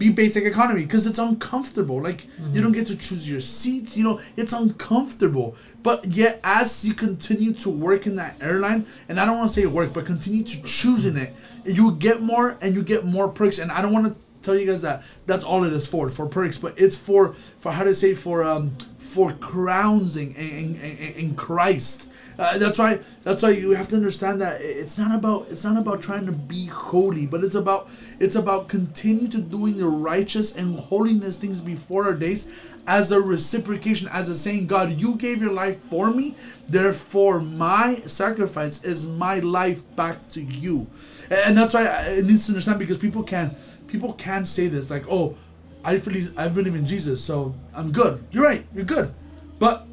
be 0.00 0.10
basic 0.10 0.44
economy 0.44 0.82
because 0.82 1.06
it's 1.06 1.18
uncomfortable. 1.18 2.02
Like 2.02 2.22
mm-hmm. 2.22 2.54
you 2.56 2.62
don't 2.62 2.72
get 2.72 2.88
to 2.88 2.96
choose 2.96 3.30
your 3.30 3.38
seats. 3.38 3.96
You 3.96 4.02
know, 4.02 4.20
it's 4.36 4.52
uncomfortable. 4.52 5.54
But 5.82 6.06
yet, 6.06 6.40
as 6.42 6.84
you 6.84 6.94
continue 6.94 7.52
to 7.52 7.70
work 7.70 8.06
in 8.06 8.16
that 8.16 8.36
airline, 8.40 8.86
and 9.08 9.20
I 9.20 9.26
don't 9.26 9.36
want 9.36 9.50
to 9.50 9.54
say 9.54 9.66
work, 9.66 9.92
but 9.92 10.06
continue 10.06 10.42
to 10.42 10.62
choose 10.64 11.06
in 11.06 11.16
it, 11.16 11.34
you 11.64 11.92
get 11.92 12.22
more 12.22 12.56
and 12.60 12.74
you 12.74 12.82
get 12.82 13.04
more 13.04 13.28
perks. 13.28 13.58
And 13.58 13.70
I 13.70 13.82
don't 13.82 13.92
want 13.92 14.06
to 14.06 14.26
tell 14.42 14.56
you 14.56 14.66
guys 14.66 14.80
that 14.82 15.04
that's 15.26 15.44
all 15.44 15.64
it 15.64 15.72
is 15.72 15.86
for 15.86 16.08
for 16.08 16.26
perks, 16.26 16.56
but 16.58 16.74
it's 16.78 16.96
for 16.96 17.34
for 17.34 17.70
how 17.70 17.84
to 17.84 17.94
say 17.94 18.14
for 18.14 18.42
um 18.42 18.76
for 18.98 19.32
crowns 19.32 20.16
in, 20.16 20.32
in, 20.34 20.76
in, 20.76 21.14
in 21.14 21.34
Christ 21.34 22.09
uh, 22.40 22.56
that's 22.56 22.78
why. 22.78 22.98
That's 23.20 23.42
why 23.42 23.50
you 23.50 23.72
have 23.72 23.88
to 23.88 23.96
understand 23.96 24.40
that 24.40 24.62
it's 24.62 24.96
not 24.96 25.16
about. 25.16 25.48
It's 25.50 25.62
not 25.62 25.76
about 25.76 26.00
trying 26.00 26.24
to 26.24 26.32
be 26.32 26.64
holy, 26.64 27.26
but 27.26 27.44
it's 27.44 27.54
about. 27.54 27.90
It's 28.18 28.34
about 28.34 28.68
continue 28.68 29.28
to 29.28 29.42
doing 29.42 29.76
the 29.76 29.86
righteous 29.86 30.56
and 30.56 30.78
holiness 30.78 31.36
things 31.36 31.60
before 31.60 32.06
our 32.06 32.14
days, 32.14 32.72
as 32.86 33.12
a 33.12 33.20
reciprocation, 33.20 34.08
as 34.08 34.30
a 34.30 34.34
saying, 34.34 34.68
God, 34.68 34.92
you 34.92 35.16
gave 35.16 35.42
your 35.42 35.52
life 35.52 35.76
for 35.76 36.10
me, 36.10 36.34
therefore 36.66 37.42
my 37.42 37.96
sacrifice 38.06 38.82
is 38.84 39.06
my 39.06 39.40
life 39.40 39.84
back 39.94 40.30
to 40.30 40.40
you, 40.40 40.86
and 41.30 41.58
that's 41.58 41.74
why 41.74 41.84
it 41.84 42.24
needs 42.24 42.46
to 42.46 42.52
understand 42.52 42.78
because 42.78 42.96
people 42.96 43.22
can 43.22 43.54
people 43.86 44.14
can 44.14 44.46
say 44.46 44.66
this 44.66 44.90
like, 44.90 45.04
oh, 45.10 45.36
I 45.84 45.98
believe 45.98 46.32
I 46.38 46.48
believe 46.48 46.74
in 46.74 46.86
Jesus, 46.86 47.22
so 47.22 47.54
I'm 47.74 47.92
good. 47.92 48.24
You're 48.30 48.44
right. 48.44 48.64
You're 48.74 48.86
good, 48.86 49.12
but 49.58 49.86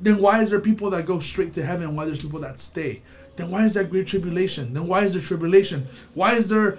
then 0.00 0.20
why 0.20 0.42
is 0.42 0.50
there 0.50 0.60
people 0.60 0.90
that 0.90 1.06
go 1.06 1.18
straight 1.18 1.52
to 1.54 1.64
heaven? 1.64 1.96
Why 1.96 2.04
there's 2.04 2.22
people 2.22 2.40
that 2.40 2.60
stay? 2.60 3.02
Then 3.36 3.50
why 3.50 3.64
is 3.64 3.74
that 3.74 3.90
great 3.90 4.06
tribulation? 4.06 4.74
Then 4.74 4.86
why 4.86 5.04
is 5.04 5.14
there 5.14 5.22
tribulation? 5.22 5.86
Why 6.14 6.34
is 6.34 6.48
there 6.48 6.78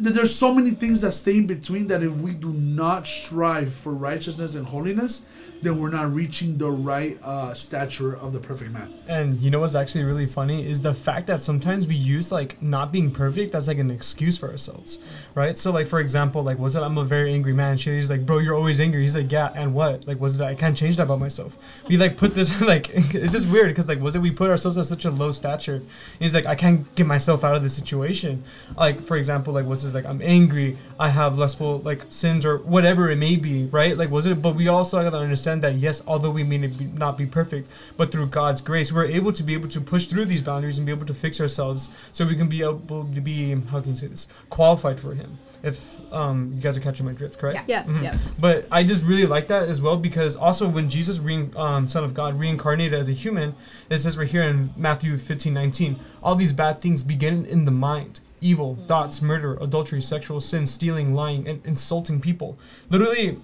there's 0.00 0.34
so 0.34 0.52
many 0.52 0.72
things 0.72 1.00
that 1.02 1.12
stay 1.12 1.38
in 1.38 1.46
between 1.46 1.86
that 1.88 2.02
if 2.02 2.16
we 2.16 2.34
do 2.34 2.52
not 2.52 3.06
strive 3.06 3.72
for 3.72 3.92
righteousness 3.92 4.54
and 4.54 4.66
holiness, 4.66 5.24
then 5.62 5.80
we're 5.80 5.90
not 5.90 6.12
reaching 6.12 6.58
the 6.58 6.70
right 6.70 7.18
uh, 7.22 7.54
stature 7.54 8.16
of 8.16 8.32
the 8.32 8.40
perfect 8.40 8.70
man. 8.70 8.92
And 9.08 9.38
you 9.40 9.50
know 9.50 9.60
what's 9.60 9.74
actually 9.74 10.04
really 10.04 10.26
funny 10.26 10.66
is 10.66 10.82
the 10.82 10.94
fact 10.94 11.26
that 11.28 11.40
sometimes 11.40 11.86
we 11.86 11.94
use 11.94 12.30
like 12.32 12.60
not 12.62 12.92
being 12.92 13.10
perfect 13.10 13.54
as 13.54 13.68
like 13.68 13.78
an 13.78 13.90
excuse 13.90 14.36
for 14.36 14.50
ourselves, 14.50 14.98
right? 15.34 15.56
So 15.56 15.72
like 15.72 15.86
for 15.86 16.00
example, 16.00 16.42
like 16.42 16.58
was 16.58 16.76
it 16.76 16.82
I'm 16.82 16.98
a 16.98 17.04
very 17.04 17.32
angry 17.32 17.52
man? 17.52 17.76
She's 17.76 18.10
like, 18.10 18.26
bro, 18.26 18.38
you're 18.38 18.54
always 18.54 18.80
angry. 18.80 19.02
He's 19.02 19.16
like, 19.16 19.30
yeah, 19.30 19.52
and 19.54 19.74
what? 19.74 20.06
Like 20.06 20.20
was 20.20 20.40
it 20.40 20.44
I 20.44 20.54
can't 20.54 20.76
change 20.76 20.96
that 20.96 21.04
about 21.04 21.20
myself? 21.20 21.58
We 21.88 21.96
like 21.96 22.16
put 22.16 22.34
this 22.34 22.60
like 22.72 22.90
it's 22.90 23.32
just 23.32 23.48
weird 23.48 23.68
because 23.68 23.88
like 23.88 24.00
was 24.00 24.14
it 24.14 24.20
we 24.20 24.30
put 24.30 24.50
ourselves 24.50 24.78
at 24.78 24.86
such 24.86 25.04
a 25.04 25.10
low 25.10 25.32
stature? 25.32 25.76
And 25.76 25.86
he's 26.18 26.34
like, 26.34 26.46
I 26.46 26.54
can't 26.54 26.92
get 26.94 27.06
myself 27.06 27.44
out 27.44 27.54
of 27.54 27.62
this 27.62 27.74
situation. 27.74 28.44
Like 28.76 29.00
for 29.00 29.16
example, 29.16 29.54
like 29.54 29.66
was 29.66 29.82
this 29.82 29.94
like 29.94 30.06
I'm 30.06 30.22
angry, 30.22 30.76
I 30.98 31.08
have 31.10 31.38
lustful 31.38 31.78
like 31.80 32.06
sins 32.10 32.46
or 32.46 32.58
whatever 32.58 33.10
it 33.10 33.16
may 33.16 33.36
be, 33.36 33.66
right? 33.66 33.96
Like 33.96 34.10
was 34.10 34.26
it? 34.26 34.40
But 34.40 34.54
we 34.56 34.68
also 34.68 35.02
gotta 35.02 35.18
understand 35.18 35.62
that 35.62 35.74
yes, 35.74 36.02
although 36.06 36.30
we 36.30 36.42
may 36.42 36.58
not 36.58 36.78
be- 36.78 36.84
not 36.86 37.18
be 37.18 37.26
perfect, 37.26 37.70
but 37.96 38.10
through 38.12 38.26
God's 38.28 38.60
grace, 38.60 38.90
we're 38.92 39.04
able 39.06 39.32
to 39.32 39.42
be 39.42 39.54
able 39.54 39.68
to 39.68 39.80
push 39.80 40.06
through 40.06 40.24
these 40.26 40.42
boundaries 40.42 40.78
and 40.78 40.86
be 40.86 40.92
able 40.92 41.06
to 41.06 41.14
fix 41.14 41.40
ourselves, 41.40 41.90
so 42.12 42.24
we 42.26 42.34
can 42.34 42.48
be 42.48 42.62
able 42.62 43.04
to 43.14 43.20
be 43.20 43.54
how 43.70 43.80
can 43.80 43.90
you 43.90 43.96
say 43.96 44.06
this 44.06 44.28
qualified 44.50 44.98
for 44.98 45.14
Him. 45.14 45.38
If 45.62 45.96
um, 46.12 46.52
you 46.54 46.60
guys 46.60 46.76
are 46.76 46.80
catching 46.80 47.06
my 47.06 47.12
drift, 47.12 47.38
correct? 47.38 47.68
Yeah, 47.68 47.82
Mhm. 47.84 48.02
yeah. 48.02 48.16
But 48.38 48.66
I 48.70 48.84
just 48.84 49.04
really 49.04 49.26
like 49.26 49.48
that 49.48 49.68
as 49.68 49.80
well 49.82 49.96
because 49.96 50.36
also 50.36 50.68
when 50.68 50.88
Jesus, 50.88 51.18
rein 51.18 51.50
um, 51.56 51.88
Son 51.88 52.04
of 52.04 52.14
God, 52.14 52.38
reincarnated 52.38 52.98
as 52.98 53.08
a 53.08 53.12
human, 53.12 53.54
it 53.90 53.98
says 53.98 54.16
right 54.16 54.28
here 54.28 54.42
in 54.42 54.70
Matthew 54.76 55.18
15 55.18 55.52
19, 55.54 55.96
all 56.22 56.36
these 56.36 56.52
bad 56.52 56.80
things 56.80 57.02
begin 57.02 57.44
in 57.46 57.64
the 57.64 57.70
mind 57.72 58.20
evil, 58.40 58.76
thoughts, 58.86 59.22
murder, 59.22 59.56
adultery, 59.60 60.00
sexual 60.00 60.40
sin, 60.40 60.66
stealing, 60.66 61.14
lying, 61.14 61.46
and 61.48 61.64
insulting 61.66 62.20
people. 62.20 62.58
Literally, 62.90 63.38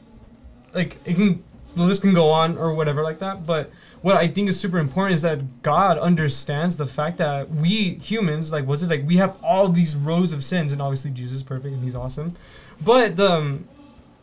like, 0.75 0.96
it 1.04 1.14
can. 1.14 1.44
The 1.75 1.84
list 1.84 2.02
can 2.02 2.12
go 2.12 2.28
on 2.28 2.58
or 2.58 2.75
whatever 2.75 3.02
like 3.02 3.18
that, 3.20 3.46
but 3.46 3.70
what 4.02 4.14
I 4.18 4.28
think 4.28 4.50
is 4.50 4.61
super 4.61 4.76
important 4.78 5.14
is 5.14 5.22
that 5.22 5.62
God 5.62 5.96
understands 5.96 6.76
the 6.76 6.84
fact 6.84 7.16
that 7.16 7.49
we 7.49 7.94
humans, 7.94 8.52
like, 8.52 8.66
was 8.66 8.82
it 8.82 8.90
like 8.90 9.06
we 9.06 9.16
have 9.16 9.37
all 9.42 9.68
these 9.68 9.96
rows 9.96 10.32
of 10.32 10.44
sins, 10.44 10.72
and 10.72 10.82
obviously 10.82 11.12
Jesus 11.12 11.38
is 11.38 11.42
perfect 11.42 11.72
and 11.72 11.82
He's 11.82 11.96
awesome, 11.96 12.37
but 12.84 13.18
um, 13.18 13.66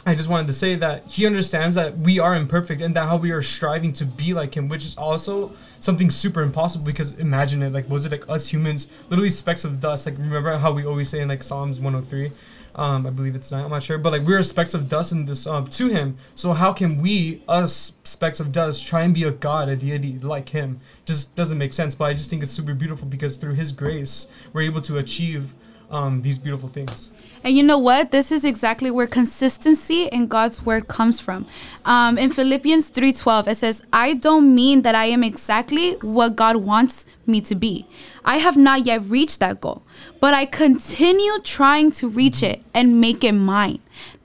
I 0.06 0.15
just 0.15 0.29
wanted 0.29 0.48
to 0.48 0.53
say 0.53 0.75
that 0.75 1.08
he 1.10 1.25
understands 1.25 1.75
that 1.75 1.98
we 1.98 2.20
are 2.20 2.34
imperfect 2.34 2.82
and 2.82 2.96
that 2.96 3.10
how 3.10 3.18
we 3.18 3.32
are 3.32 3.41
striving 3.41 3.91
to 3.94 4.06
be 4.06 4.34
like 4.34 4.56
him, 4.56 4.70
which 4.70 4.86
is 4.86 4.98
also 4.98 5.51
something 5.82 6.10
super 6.10 6.41
impossible 6.41 6.86
because 6.86 7.18
imagine 7.18 7.62
it, 7.62 7.74
like, 7.74 7.89
was 7.89 8.06
it 8.06 8.12
like 8.13 8.27
us 8.29 8.48
humans, 8.48 8.88
literally 9.10 9.29
specks 9.29 9.65
of 9.65 9.82
dust? 9.82 10.06
Like, 10.06 10.18
remember 10.18 10.58
how 10.58 10.72
we 10.72 10.86
always 10.86 11.10
say 11.10 11.20
in 11.20 11.27
like 11.27 11.44
Psalms 11.44 11.82
103? 11.82 12.32
Um, 12.75 13.06
I 13.06 13.10
believe 13.10 13.36
it's 13.36 13.51
nine, 13.51 13.65
I'm 13.65 13.72
not 13.72 13.84
sure, 13.84 13.98
but 13.98 14.13
like, 14.13 14.22
we're 14.22 14.41
specks 14.41 14.74
of 14.74 14.88
dust 14.88 15.12
in 15.12 15.25
this 15.25 15.46
um, 15.46 15.68
to 15.68 15.89
him. 15.89 16.15
So, 16.34 16.53
how 16.53 16.72
can 16.72 17.01
we, 17.01 17.44
us 17.50 17.98
specks 18.06 18.39
of 18.39 18.53
dust, 18.53 18.88
try 18.88 19.01
and 19.01 19.13
be 19.13 19.24
a 19.24 19.32
god, 19.32 19.68
a 19.68 19.75
deity 19.75 20.18
like 20.20 20.50
him? 20.50 20.79
Just 21.06 21.36
doesn't 21.36 21.58
make 21.58 21.74
sense, 21.74 21.94
but 21.94 22.06
I 22.06 22.13
just 22.13 22.29
think 22.29 22.41
it's 22.41 22.53
super 22.53 22.74
beautiful 22.74 23.06
because 23.06 23.36
through 23.36 23.56
his 23.56 23.74
grace, 23.74 24.27
we're 24.53 24.62
able 24.62 24.82
to 24.82 24.98
achieve 24.98 25.56
um, 25.89 26.22
these 26.22 26.38
beautiful 26.38 26.69
things. 26.69 27.12
And 27.43 27.55
you 27.55 27.63
know 27.63 27.77
what? 27.77 28.12
This 28.12 28.31
is 28.31 28.43
exactly 28.43 28.91
where 28.91 29.08
consistency 29.08 30.05
in 30.05 30.27
God's 30.27 30.65
word 30.65 30.88
comes 30.88 31.19
from. 31.19 31.46
Um, 31.86 32.17
in 32.17 32.29
Philippians 32.29 32.89
3:12, 32.89 33.48
it 33.48 33.55
says, 33.55 33.84
"I 33.93 34.13
don't 34.13 34.53
mean 34.53 34.81
that 34.81 34.96
I 34.96 35.05
am 35.05 35.24
exactly 35.24 35.93
what 36.01 36.36
God 36.36 36.58
wants 36.58 37.05
me 37.25 37.39
to 37.41 37.55
be. 37.55 37.86
I 38.25 38.38
have 38.38 38.58
not 38.58 38.86
yet 38.86 39.10
reached 39.10 39.39
that 39.39 39.62
goal, 39.62 39.84
but 40.19 40.34
I 40.34 40.46
continue 40.46 41.39
trying 41.43 41.91
to 41.91 42.10
reach 42.10 42.43
it 42.43 42.62
and 42.74 43.00
make 43.00 43.24
it 43.24 43.31
mine. 43.31 43.79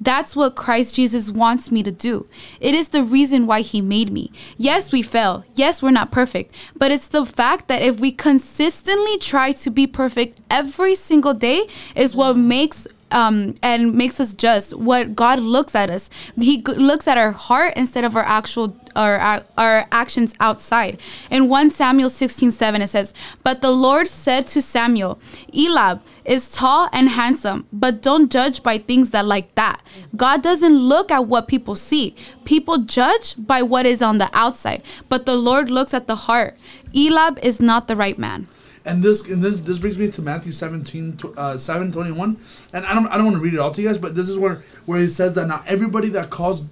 That's 0.04 0.36
what 0.36 0.54
Christ 0.54 0.94
Jesus 0.94 1.30
wants 1.30 1.72
me 1.72 1.82
to 1.82 1.90
do. 1.90 2.26
It 2.60 2.74
is 2.74 2.88
the 2.88 3.02
reason 3.02 3.46
why 3.46 3.62
he 3.62 3.80
made 3.80 4.12
me. 4.12 4.30
Yes, 4.58 4.92
we 4.92 5.00
fail. 5.00 5.46
Yes, 5.54 5.82
we're 5.82 5.92
not 5.92 6.12
perfect, 6.12 6.54
but 6.76 6.90
it's 6.90 7.08
the 7.08 7.24
fact 7.24 7.68
that 7.68 7.80
if 7.80 8.00
we 8.00 8.12
consistently 8.12 9.16
try 9.16 9.52
to 9.52 9.70
be 9.70 9.86
perfect 9.86 10.42
every 10.50 10.94
single 10.94 11.32
day 11.32 11.64
is 11.96 12.14
what 12.14 12.36
makes 12.36 12.86
um, 13.14 13.54
and 13.62 13.94
makes 13.94 14.20
us 14.20 14.34
just 14.34 14.76
what 14.76 15.14
God 15.14 15.38
looks 15.38 15.74
at 15.74 15.88
us. 15.88 16.10
He 16.38 16.58
g- 16.58 16.72
looks 16.74 17.06
at 17.08 17.16
our 17.16 17.32
heart 17.32 17.72
instead 17.76 18.04
of 18.04 18.16
our 18.16 18.24
actual 18.24 18.76
our 18.96 19.18
our- 19.18 19.44
our 19.58 19.86
actions 19.90 20.34
outside. 20.40 21.00
In 21.30 21.48
1 21.48 21.70
Samuel 21.70 22.08
16, 22.10 22.50
7, 22.52 22.82
it 22.82 22.88
says, 22.88 23.14
But 23.42 23.60
the 23.62 23.70
Lord 23.70 24.06
said 24.08 24.46
to 24.48 24.60
Samuel, 24.62 25.18
Eliab 25.52 26.00
is 26.24 26.48
tall 26.50 26.88
and 26.92 27.08
handsome, 27.10 27.66
but 27.72 28.02
don't 28.02 28.30
judge 28.30 28.62
by 28.62 28.78
things 28.78 29.10
that 29.10 29.26
like 29.26 29.54
that. 29.56 29.80
God 30.16 30.42
doesn't 30.42 30.76
look 30.78 31.10
at 31.10 31.26
what 31.26 31.48
people 31.48 31.74
see. 31.76 32.14
People 32.44 32.78
judge 32.78 33.34
by 33.38 33.62
what 33.62 33.84
is 33.86 34.00
on 34.02 34.18
the 34.18 34.30
outside, 34.32 34.82
but 35.08 35.26
the 35.26 35.36
Lord 35.36 35.70
looks 35.70 35.92
at 35.94 36.06
the 36.06 36.16
heart. 36.28 36.56
Eliab 36.94 37.38
is 37.42 37.60
not 37.60 37.88
the 37.88 37.96
right 37.96 38.18
man. 38.18 38.46
And 38.84 39.02
this 39.02 39.26
and 39.28 39.42
this 39.42 39.56
this 39.60 39.78
brings 39.78 39.98
me 39.98 40.10
to 40.10 40.22
Matthew 40.22 40.52
17 40.52 41.18
uh 41.36 41.56
7 41.56 41.92
21. 41.92 42.36
And 42.72 42.84
I 42.86 42.94
don't 42.94 43.06
I 43.08 43.16
don't 43.16 43.24
want 43.24 43.36
to 43.36 43.42
read 43.42 43.54
it 43.54 43.60
all 43.60 43.70
to 43.70 43.82
you 43.82 43.88
guys, 43.88 43.98
but 43.98 44.14
this 44.14 44.28
is 44.28 44.38
where 44.38 44.62
where 44.86 45.00
he 45.00 45.08
says 45.08 45.34
that 45.34 45.46
not 45.46 45.66
everybody 45.66 46.08
that 46.10 46.30
calls 46.30 46.64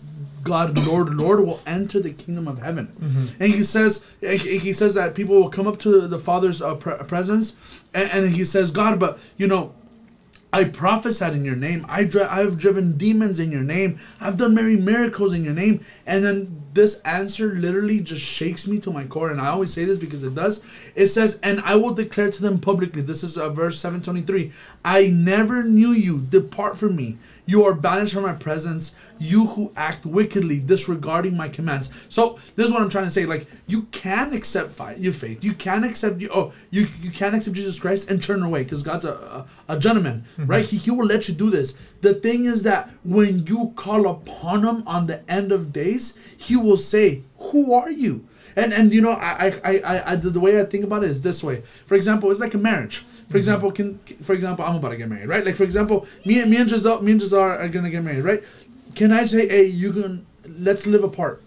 God 0.43 0.77
Lord 0.87 1.15
Lord 1.15 1.41
will 1.41 1.61
enter 1.67 2.01
the 2.01 2.11
kingdom 2.13 2.49
of 2.49 2.59
heaven. 2.59 2.93
And 3.41 3.53
he 3.53 3.65
says 3.65 4.07
and 4.21 4.41
he 4.41 4.59
he 4.59 4.73
says 4.73 4.95
that 4.95 5.15
people 5.15 5.37
will 5.41 5.51
come 5.51 5.67
up 5.67 5.79
to 5.81 6.07
the 6.09 6.19
Father's 6.19 6.61
uh, 6.61 6.75
pre- 6.75 6.99
presence 7.07 7.83
and, 7.95 8.11
and 8.11 8.35
he 8.35 8.45
says, 8.45 8.73
"God, 8.73 8.99
but 9.01 9.19
you 9.37 9.47
know, 9.47 9.73
I 10.53 10.65
prophesied 10.65 11.35
in 11.35 11.45
your 11.45 11.57
name. 11.57 11.87
I 11.89 12.05
dri- 12.05 12.23
I've 12.23 12.59
driven 12.59 12.99
demons 12.99 13.41
in 13.41 13.51
your 13.51 13.63
name. 13.63 13.99
I've 14.21 14.37
done 14.37 14.55
many 14.55 14.77
miracles 14.77 15.33
in 15.33 15.45
your 15.45 15.55
name. 15.55 15.81
And 16.07 16.23
then 16.23 16.62
this 16.75 17.01
answer 17.01 17.53
literally 17.53 18.01
just 18.01 18.23
shakes 18.23 18.67
me 18.67 18.79
to 18.81 18.91
my 18.91 19.05
core. 19.05 19.31
And 19.31 19.41
I 19.41 19.49
always 19.49 19.73
say 19.73 19.85
this 19.85 19.99
because 19.99 20.23
it 20.23 20.35
does. 20.35 20.63
It 20.95 21.09
says, 21.09 21.39
"And 21.43 21.61
I 21.61 21.77
will 21.77 21.95
declare 21.95 22.31
to 22.31 22.43
them 22.43 22.59
publicly." 22.61 23.03
This 23.03 23.23
is 23.23 23.37
uh, 23.37 23.49
verse 23.51 23.79
seven 23.79 24.01
twenty 24.01 24.23
three. 24.23 24.53
I 24.85 25.09
never 25.09 25.63
knew 25.63 25.91
you. 25.91 26.21
Depart 26.21 26.77
from 26.77 26.97
me. 26.97 27.19
You 27.45 27.65
are 27.65 27.75
banished 27.75 28.15
from 28.15 28.23
my 28.23 28.35
presence. 28.35 28.95
You 29.19 29.47
who 29.47 29.73
act 29.77 30.07
wickedly, 30.07 30.61
disregarding 30.61 31.37
my 31.37 31.49
commands. 31.49 32.07
So 32.09 32.39
this 32.57 32.67
is 32.67 32.73
what 32.73 32.83
I'm 32.83 32.91
trying 32.91 33.07
to 33.07 33.11
say. 33.11 33.27
Like 33.27 33.47
you 33.67 33.83
can 33.85 34.33
accept 34.33 34.73
fi- 34.73 34.95
your 34.95 35.13
faith. 35.13 35.45
You 35.45 35.55
can 35.55 35.85
accept 35.85 36.21
you. 36.21 36.31
Oh, 36.33 36.53
you 36.71 36.87
you 37.01 37.11
can 37.11 37.35
accept 37.35 37.57
Jesus 37.57 37.79
Christ 37.81 38.11
and 38.11 38.23
turn 38.23 38.43
away 38.43 38.63
because 38.63 38.83
God's 38.83 39.05
a, 39.05 39.13
a 39.69 39.75
a 39.75 39.79
gentleman, 39.79 40.25
mm-hmm. 40.33 40.47
right? 40.47 40.65
He, 40.65 40.77
he 40.77 40.91
will 40.91 41.07
let 41.07 41.29
you 41.29 41.35
do 41.35 41.51
this. 41.51 41.73
The 42.01 42.15
thing 42.15 42.45
is 42.45 42.63
that 42.63 42.91
when 43.05 43.47
you 43.47 43.73
call 43.77 44.09
upon 44.09 44.65
Him 44.65 44.87
on 44.87 45.07
the 45.07 45.29
end 45.31 45.53
of 45.53 45.73
days, 45.73 46.37
He 46.39 46.57
will 46.57 46.77
say, 46.77 47.23
"Who 47.39 47.75
are 47.75 47.91
you?" 47.91 48.27
And 48.57 48.73
and 48.73 48.93
you 48.93 49.01
know, 49.01 49.13
I 49.13 49.61
I 49.65 49.79
I, 49.79 50.13
I, 50.13 50.17
the, 50.17 50.41
way 50.41 50.61
I 50.61 50.65
think 50.65 50.85
about 50.85 51.05
it 51.05 51.11
is 51.11 51.23
this 51.23 51.43
way. 51.43 51.61
For 51.61 51.95
example, 51.95 52.31
it's 52.31 52.41
like 52.41 52.55
a 52.55 52.59
marriage. 52.59 52.99
For 52.99 53.05
mm-hmm. 53.05 53.37
example, 53.37 53.73
can 53.73 53.99
for 54.23 54.33
example, 54.35 54.65
I'm 54.65 54.77
about 54.77 54.91
to 54.91 54.97
get 54.97 55.09
married, 55.09 55.29
right? 55.29 55.45
Like 55.45 55.57
for 55.57 55.65
example, 55.65 56.07
me 56.25 56.41
and 56.41 56.51
me 56.51 56.59
and 56.59 56.69
Giselle, 56.69 57.01
me 57.03 57.13
and 57.13 57.21
Giselle 57.21 57.41
are 57.41 57.69
gonna 57.69 57.91
get 57.91 58.03
married, 58.03 58.25
right? 58.25 58.45
Can 58.95 59.13
I 59.13 59.27
say, 59.27 59.49
hey, 59.49 59.67
you 59.67 59.93
can 59.93 60.27
let's 60.59 60.87
live 60.87 61.05
apart? 61.05 61.43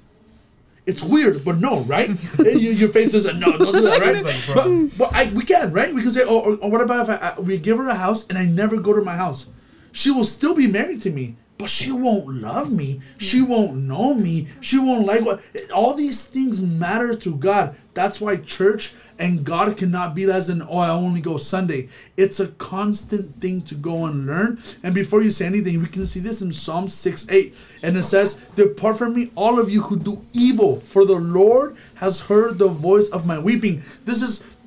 It's 0.86 1.04
weird, 1.04 1.44
but 1.44 1.58
no, 1.58 1.82
right? 1.82 2.10
your, 2.40 2.72
your 2.72 2.90
face 2.90 3.14
is 3.16 3.26
a 3.26 3.34
no, 3.34 3.58
don't 3.58 3.74
do 3.74 3.82
that, 3.82 4.02
right? 4.02 4.24
But 4.56 4.98
but 4.98 5.14
I, 5.14 5.32
we 5.32 5.44
can, 5.44 5.72
right? 5.72 5.94
We 5.94 6.02
can 6.02 6.12
say, 6.12 6.24
oh, 6.26 6.40
or, 6.40 6.58
or 6.58 6.72
what 6.72 6.82
about 6.82 7.10
if 7.10 7.22
I, 7.22 7.30
I, 7.30 7.40
we 7.40 7.58
give 7.58 7.78
her 7.78 7.88
a 7.88 7.96
house 7.96 8.28
and 8.28 8.38
I 8.38 8.46
never 8.46 8.78
go 8.78 8.94
to 8.94 9.02
my 9.02 9.16
house? 9.16 9.48
She 9.92 10.12
will 10.12 10.26
still 10.26 10.54
be 10.54 10.68
married 10.68 11.02
to 11.04 11.10
me, 11.10 11.38
but 11.58 11.70
she 11.70 11.92
won't 11.92 12.28
love 12.28 12.72
me. 12.72 13.00
She 13.18 13.42
won't 13.42 13.78
know 13.78 14.14
me. 14.14 14.48
She 14.60 14.78
won't 14.78 15.06
like 15.06 15.24
what. 15.24 15.42
All 15.74 15.94
these 15.94 16.26
things 16.26 16.60
matter 16.60 17.16
to 17.16 17.36
God. 17.36 17.78
That's 17.94 18.20
why 18.20 18.38
church 18.38 18.94
and 19.18 19.46
God 19.46 19.78
cannot 19.78 20.16
be 20.16 20.26
as 20.26 20.50
an 20.50 20.62
oh 20.62 20.80
I 20.80 20.90
only 20.90 21.22
go 21.22 21.38
Sunday. 21.38 21.88
It's 22.18 22.42
a 22.42 22.48
constant 22.48 23.40
thing 23.42 23.62
to 23.64 23.76
go 23.76 24.06
and 24.06 24.28
learn. 24.28 24.60
And 24.84 24.94
before 24.94 25.22
you 25.22 25.32
say 25.32 25.46
anything, 25.46 25.82
we 25.82 25.88
can 25.88 26.06
see 26.06 26.20
this 26.20 26.42
in 26.42 26.52
Psalm 26.52 26.90
six 26.90 27.26
eight, 27.30 27.56
and 27.82 27.96
it 27.96 28.04
says, 28.04 28.36
"Depart 28.56 28.98
from 28.98 29.16
me, 29.16 29.32
all 29.36 29.58
of 29.58 29.70
you 29.70 29.84
who 29.84 29.98
do 29.98 30.26
evil, 30.34 30.82
for 30.82 31.06
the 31.06 31.16
Lord 31.16 31.78
has 31.96 32.22
heard 32.22 32.60
the 32.60 32.68
voice 32.68 33.08
of 33.10 33.26
my 33.26 33.40
weeping." 33.40 33.82
This 34.04 34.22
is 34.22 34.58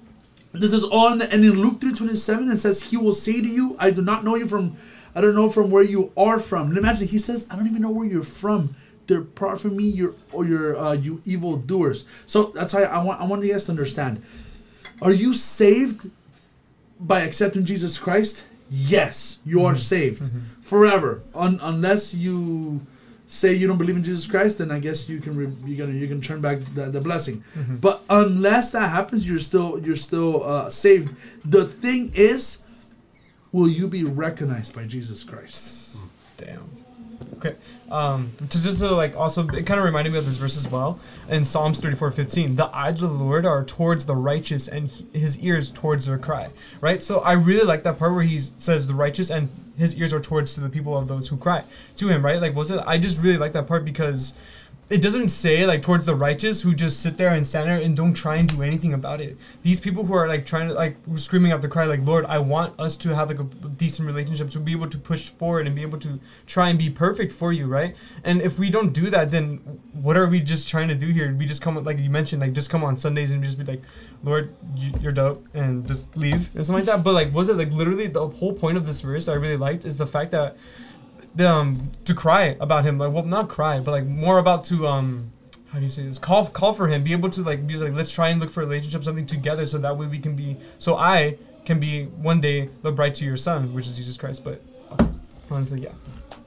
this 0.52 0.72
is 0.72 0.84
all 0.84 1.12
in 1.12 1.18
the, 1.18 1.30
and 1.32 1.44
in 1.44 1.60
Luke 1.60 1.80
3:27 1.80 2.50
it 2.50 2.56
says 2.56 2.84
he 2.84 2.96
will 2.96 3.14
say 3.14 3.40
to 3.40 3.46
you 3.46 3.76
I 3.78 3.90
do 3.90 4.00
not 4.00 4.24
know 4.24 4.34
you 4.34 4.48
from 4.48 4.76
I 5.18 5.20
don't 5.20 5.34
know 5.34 5.50
from 5.50 5.72
where 5.72 5.82
you 5.82 6.12
are 6.16 6.38
from. 6.38 6.68
And 6.68 6.78
imagine 6.78 7.08
he 7.08 7.18
says 7.18 7.44
I 7.50 7.56
don't 7.56 7.66
even 7.66 7.82
know 7.82 7.90
where 7.90 8.06
you're 8.06 8.22
from. 8.22 8.76
Depart 9.08 9.60
from 9.60 9.76
me 9.76 9.84
you 9.88 10.14
or 10.30 10.44
your 10.46 10.78
uh, 10.78 10.92
you 10.92 11.20
evil 11.24 11.56
doers. 11.56 12.04
So 12.26 12.52
that's 12.54 12.72
why 12.72 12.84
I 12.84 13.02
want 13.02 13.20
I 13.20 13.24
want 13.24 13.42
you 13.44 13.50
guys 13.50 13.64
to 13.64 13.72
understand. 13.72 14.22
Are 15.02 15.12
you 15.12 15.34
saved 15.34 16.08
by 17.00 17.20
accepting 17.22 17.64
Jesus 17.64 17.98
Christ? 17.98 18.46
Yes, 18.70 19.40
you 19.44 19.64
are 19.64 19.74
saved 19.74 20.22
forever. 20.62 21.22
Un- 21.34 21.58
unless 21.62 22.14
you 22.14 22.86
say 23.26 23.54
you 23.54 23.66
don't 23.66 23.78
believe 23.78 23.96
in 23.96 24.04
Jesus 24.04 24.26
Christ, 24.26 24.58
then 24.58 24.70
I 24.70 24.78
guess 24.78 25.08
you 25.08 25.18
can 25.20 25.34
re- 25.36 25.52
you 25.66 25.76
can 25.76 25.98
you 25.98 26.06
can 26.06 26.20
turn 26.20 26.40
back 26.40 26.58
the, 26.74 26.90
the 26.90 27.00
blessing. 27.00 27.42
But 27.80 28.02
unless 28.08 28.70
that 28.72 28.88
happens, 28.90 29.28
you're 29.28 29.38
still 29.50 29.80
you're 29.84 29.96
still 29.96 30.44
uh, 30.44 30.70
saved. 30.70 31.08
The 31.44 31.64
thing 31.66 32.12
is, 32.14 32.62
will 33.58 33.68
you 33.68 33.88
be 33.88 34.04
recognized 34.04 34.74
by 34.74 34.84
Jesus 34.84 35.24
Christ? 35.24 35.96
Damn. 36.36 36.70
Okay. 37.36 37.56
Um, 37.90 38.32
to 38.50 38.62
just 38.62 38.78
to 38.78 38.90
like 38.90 39.16
also, 39.16 39.46
it 39.48 39.66
kind 39.66 39.78
of 39.78 39.84
reminded 39.84 40.12
me 40.12 40.18
of 40.18 40.26
this 40.26 40.36
verse 40.36 40.56
as 40.56 40.70
well 40.70 41.00
in 41.28 41.44
Psalms 41.44 41.80
34 41.80 42.10
15. 42.12 42.56
The 42.56 42.66
eyes 42.66 43.02
of 43.02 43.10
the 43.10 43.24
Lord 43.24 43.44
are 43.44 43.64
towards 43.64 44.06
the 44.06 44.14
righteous 44.14 44.68
and 44.68 44.90
his 45.12 45.38
ears 45.40 45.72
towards 45.72 46.06
their 46.06 46.18
cry. 46.18 46.48
Right? 46.80 47.02
So 47.02 47.20
I 47.20 47.32
really 47.32 47.64
like 47.64 47.82
that 47.82 47.98
part 47.98 48.12
where 48.12 48.22
he 48.22 48.38
says 48.38 48.86
the 48.86 48.94
righteous 48.94 49.30
and 49.30 49.48
his 49.76 49.96
ears 49.96 50.12
are 50.12 50.20
towards 50.20 50.54
to 50.54 50.60
the 50.60 50.70
people 50.70 50.96
of 50.96 51.08
those 51.08 51.28
who 51.28 51.36
cry 51.36 51.64
to 51.96 52.08
him, 52.08 52.24
right? 52.24 52.40
Like, 52.40 52.54
was 52.54 52.70
it? 52.70 52.80
I 52.86 52.98
just 52.98 53.18
really 53.18 53.38
like 53.38 53.52
that 53.52 53.66
part 53.66 53.84
because 53.84 54.34
it 54.90 55.02
doesn't 55.02 55.28
say 55.28 55.66
like 55.66 55.82
towards 55.82 56.06
the 56.06 56.14
righteous 56.14 56.62
who 56.62 56.74
just 56.74 57.00
sit 57.00 57.18
there 57.18 57.34
and 57.34 57.44
there 57.44 57.78
and 57.78 57.94
don't 57.94 58.14
try 58.14 58.36
and 58.36 58.48
do 58.48 58.62
anything 58.62 58.94
about 58.94 59.20
it. 59.20 59.36
These 59.62 59.80
people 59.80 60.04
who 60.04 60.14
are 60.14 60.26
like 60.26 60.46
trying 60.46 60.68
to 60.68 60.74
like 60.74 60.96
screaming 61.16 61.52
out 61.52 61.60
the 61.60 61.68
cry 61.68 61.84
like 61.84 62.00
Lord, 62.04 62.24
I 62.24 62.38
want 62.38 62.78
us 62.80 62.96
to 62.98 63.14
have 63.14 63.28
like 63.28 63.38
a 63.38 63.44
decent 63.44 64.06
relationship 64.06 64.48
to 64.50 64.60
be 64.60 64.72
able 64.72 64.88
to 64.88 64.98
push 64.98 65.28
forward 65.28 65.66
and 65.66 65.76
be 65.76 65.82
able 65.82 65.98
to 66.00 66.18
try 66.46 66.70
and 66.70 66.78
be 66.78 66.88
perfect 66.88 67.32
for 67.32 67.52
you, 67.52 67.66
right? 67.66 67.94
And 68.24 68.40
if 68.40 68.58
we 68.58 68.70
don't 68.70 68.94
do 68.94 69.10
that, 69.10 69.30
then 69.30 69.58
what 69.92 70.16
are 70.16 70.26
we 70.26 70.40
just 70.40 70.68
trying 70.68 70.88
to 70.88 70.94
do 70.94 71.08
here? 71.08 71.34
We 71.34 71.44
just 71.44 71.60
come 71.60 71.82
like 71.84 72.00
you 72.00 72.10
mentioned, 72.10 72.40
like 72.40 72.54
just 72.54 72.70
come 72.70 72.82
on 72.82 72.96
Sundays 72.96 73.32
and 73.32 73.44
just 73.44 73.58
be 73.58 73.64
like, 73.64 73.82
Lord, 74.22 74.54
you, 74.74 74.92
you're 75.00 75.12
dope, 75.12 75.46
and 75.52 75.86
just 75.86 76.16
leave 76.16 76.54
or 76.56 76.64
something 76.64 76.86
like 76.86 76.96
that. 76.96 77.04
But 77.04 77.12
like, 77.12 77.34
was 77.34 77.50
it 77.50 77.56
like 77.56 77.72
literally 77.72 78.06
the 78.06 78.26
whole 78.26 78.54
point 78.54 78.78
of 78.78 78.86
this 78.86 79.02
verse 79.02 79.28
I 79.28 79.34
really 79.34 79.58
liked 79.58 79.84
is 79.84 79.98
the 79.98 80.06
fact 80.06 80.30
that 80.30 80.56
the, 81.38 81.48
um 81.48 81.90
to 82.04 82.14
cry 82.14 82.56
about 82.60 82.84
him 82.84 82.98
like 82.98 83.12
well 83.12 83.24
not 83.24 83.48
cry 83.48 83.80
but 83.80 83.92
like 83.92 84.04
more 84.04 84.38
about 84.38 84.64
to 84.64 84.86
um 84.86 85.30
how 85.70 85.78
do 85.78 85.84
you 85.84 85.90
say 85.90 86.02
this 86.02 86.18
call 86.18 86.46
call 86.46 86.72
for 86.72 86.88
him 86.88 87.02
be 87.02 87.12
able 87.12 87.30
to 87.30 87.42
like 87.42 87.66
be 87.66 87.76
like 87.76 87.94
let's 87.94 88.10
try 88.10 88.28
and 88.28 88.40
look 88.40 88.50
for 88.50 88.62
a 88.62 88.66
relationship 88.66 89.04
something 89.04 89.26
together 89.26 89.64
so 89.64 89.78
that 89.78 89.96
way 89.96 90.06
we 90.06 90.18
can 90.18 90.34
be 90.34 90.56
so 90.78 90.96
i 90.96 91.38
can 91.64 91.78
be 91.78 92.04
one 92.06 92.40
day 92.40 92.68
the 92.82 92.90
bride 92.92 93.14
to 93.14 93.24
your 93.24 93.36
son 93.36 93.72
which 93.72 93.86
is 93.86 93.96
jesus 93.96 94.16
christ 94.16 94.44
but 94.44 94.60
honestly 95.50 95.80
yeah 95.80 95.92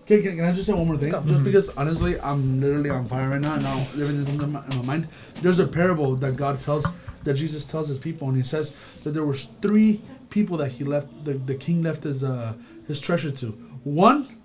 Okay, 0.04 0.24
can, 0.24 0.36
can 0.36 0.46
I 0.46 0.52
just 0.52 0.66
say 0.66 0.74
one 0.74 0.88
more 0.88 0.98
thing? 0.98 1.12
Just 1.26 1.44
because 1.44 1.70
honestly, 1.78 2.20
I'm 2.20 2.60
literally 2.60 2.90
on 2.90 3.08
fire 3.08 3.30
right 3.30 3.40
now. 3.40 3.56
Now 3.56 3.78
everything's 3.78 4.28
in 4.28 4.52
my, 4.52 4.66
in 4.66 4.78
my 4.78 4.84
mind. 4.84 5.08
There's 5.42 5.60
a 5.60 5.68
parable 5.68 6.16
that 6.16 6.36
God 6.36 6.60
tells, 6.60 6.92
that 7.24 7.36
Jesus 7.36 7.66
tells 7.66 7.88
his 7.88 7.98
people, 8.00 8.28
and 8.28 8.36
he 8.36 8.44
says 8.44 8.72
that 9.04 9.12
there 9.12 9.24
was 9.24 9.46
three 9.62 10.02
people 10.30 10.58
that 10.58 10.70
he 10.70 10.84
left, 10.84 11.08
the, 11.24 11.36
the 11.36 11.56
king 11.56 11.84
left 11.84 12.04
his 12.04 12.26
uh 12.26 12.56
his 12.88 13.00
treasure 13.00 13.32
to. 13.32 13.52
One 13.84 14.41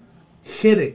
hid 0.47 0.79
it. 0.79 0.95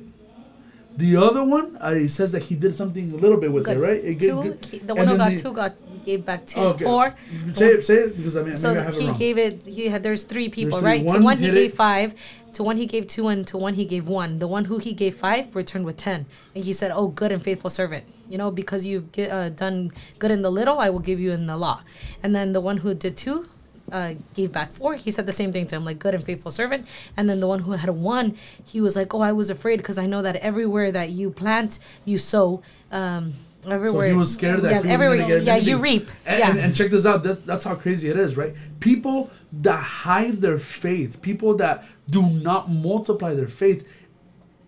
The 0.98 1.16
other 1.18 1.44
one, 1.44 1.78
uh, 1.80 1.94
he 1.94 2.08
says 2.08 2.32
that 2.34 2.44
he 2.44 2.56
did 2.56 2.74
something 2.76 3.12
a 3.12 3.16
little 3.16 3.40
bit 3.40 3.52
with 3.52 3.64
Good. 3.66 3.78
it, 3.78 3.80
right? 3.80 4.04
It 4.04 4.20
Two. 4.20 4.44
good- 4.44 4.66
he- 4.70 4.80
the 4.80 4.94
one 4.94 5.08
who 5.08 5.18
got 5.18 5.32
the- 5.32 5.40
two 5.42 5.54
got 5.54 5.74
gave 6.04 6.26
back 6.26 6.46
two. 6.46 6.60
Okay. 6.60 6.84
Four. 6.84 7.16
Say 7.54 7.68
it, 7.76 7.86
say 7.86 7.96
it, 8.06 8.18
because 8.18 8.36
I 8.36 8.44
mean, 8.44 8.56
So 8.56 8.72
I 8.72 8.80
have 8.80 8.96
it 8.96 9.00
he 9.02 9.08
wrong. 9.08 9.18
gave 9.18 9.38
it. 9.38 9.66
He 9.66 9.88
had. 9.88 10.04
There's 10.04 10.24
three 10.24 10.50
people, 10.50 10.80
three. 10.80 10.90
right? 10.92 11.04
One 11.06 11.20
to 11.20 11.24
one 11.24 11.38
he 11.38 11.46
gave 11.52 11.72
it. 11.72 11.76
five. 11.76 12.14
To 12.54 12.64
one 12.64 12.76
he 12.76 12.86
gave 12.86 13.08
two, 13.08 13.30
and 13.30 13.48
to 13.48 13.58
one 13.58 13.76
he 13.76 13.86
gave 13.86 14.10
one. 14.10 14.40
The 14.40 14.48
one 14.48 14.66
who 14.66 14.78
he 14.80 14.92
gave 14.94 15.16
five 15.16 15.56
returned 15.56 15.86
with 15.86 15.96
ten, 15.98 16.26
and 16.54 16.64
he 16.66 16.74
said, 16.74 16.92
"Oh, 16.94 17.08
good 17.08 17.32
and 17.32 17.42
faithful 17.42 17.70
servant. 17.70 18.04
You 18.30 18.38
know, 18.38 18.52
because 18.52 18.86
you've 18.86 19.12
gi- 19.14 19.30
uh, 19.30 19.50
done 19.50 19.92
good 20.20 20.32
in 20.32 20.42
the 20.42 20.52
little, 20.52 20.78
I 20.80 20.90
will 20.90 21.00
give 21.00 21.20
you 21.20 21.32
in 21.32 21.46
the 21.48 21.56
law." 21.56 21.82
And 22.22 22.36
then 22.36 22.52
the 22.52 22.62
one 22.62 22.78
who 22.78 22.94
did 22.94 23.16
two. 23.16 23.46
Uh, 23.92 24.14
gave 24.36 24.52
back 24.54 24.74
four. 24.74 24.96
He 24.96 25.12
said 25.12 25.26
the 25.26 25.34
same 25.34 25.52
thing 25.52 25.68
to 25.68 25.76
him, 25.76 25.84
like 25.84 26.00
good 26.00 26.16
and 26.16 26.24
faithful 26.24 26.50
servant. 26.52 26.88
And 27.18 27.30
then 27.30 27.40
the 27.42 27.48
one 27.48 27.60
who 27.60 27.74
had 27.74 27.90
one, 27.90 28.38
he 28.66 28.80
was 28.80 28.96
like, 28.96 29.14
"Oh, 29.14 29.22
I 29.22 29.34
was 29.34 29.50
afraid 29.50 29.78
because 29.78 29.98
I 29.98 30.06
know 30.06 30.22
that 30.22 30.38
everywhere 30.38 30.92
that 30.94 31.10
you 31.10 31.30
plant, 31.30 31.80
you 32.06 32.18
sow." 32.18 32.62
Um, 32.92 33.34
So 33.64 33.70
everywhere. 33.70 34.08
he 34.08 34.14
was 34.16 34.34
scared 34.34 34.62
that 34.62 34.72
yeah, 34.72 34.82
he 34.82 34.90
everywhere. 34.90 35.38
yeah, 35.38 35.56
you 35.56 35.78
reap. 35.78 36.10
And, 36.26 36.40
yeah. 36.40 36.50
and, 36.50 36.60
and 36.60 36.76
check 36.76 36.90
this 36.90 37.06
out. 37.06 37.22
That's, 37.22 37.42
that's 37.42 37.64
how 37.64 37.76
crazy 37.76 38.10
it 38.10 38.18
is, 38.18 38.36
right? 38.36 38.54
People 38.80 39.30
that 39.54 39.82
hide 40.08 40.38
their 40.42 40.58
faith, 40.58 41.22
people 41.22 41.54
that 41.58 41.86
do 42.10 42.24
not 42.50 42.72
multiply 42.72 43.36
their 43.36 43.48
faith, 43.64 44.08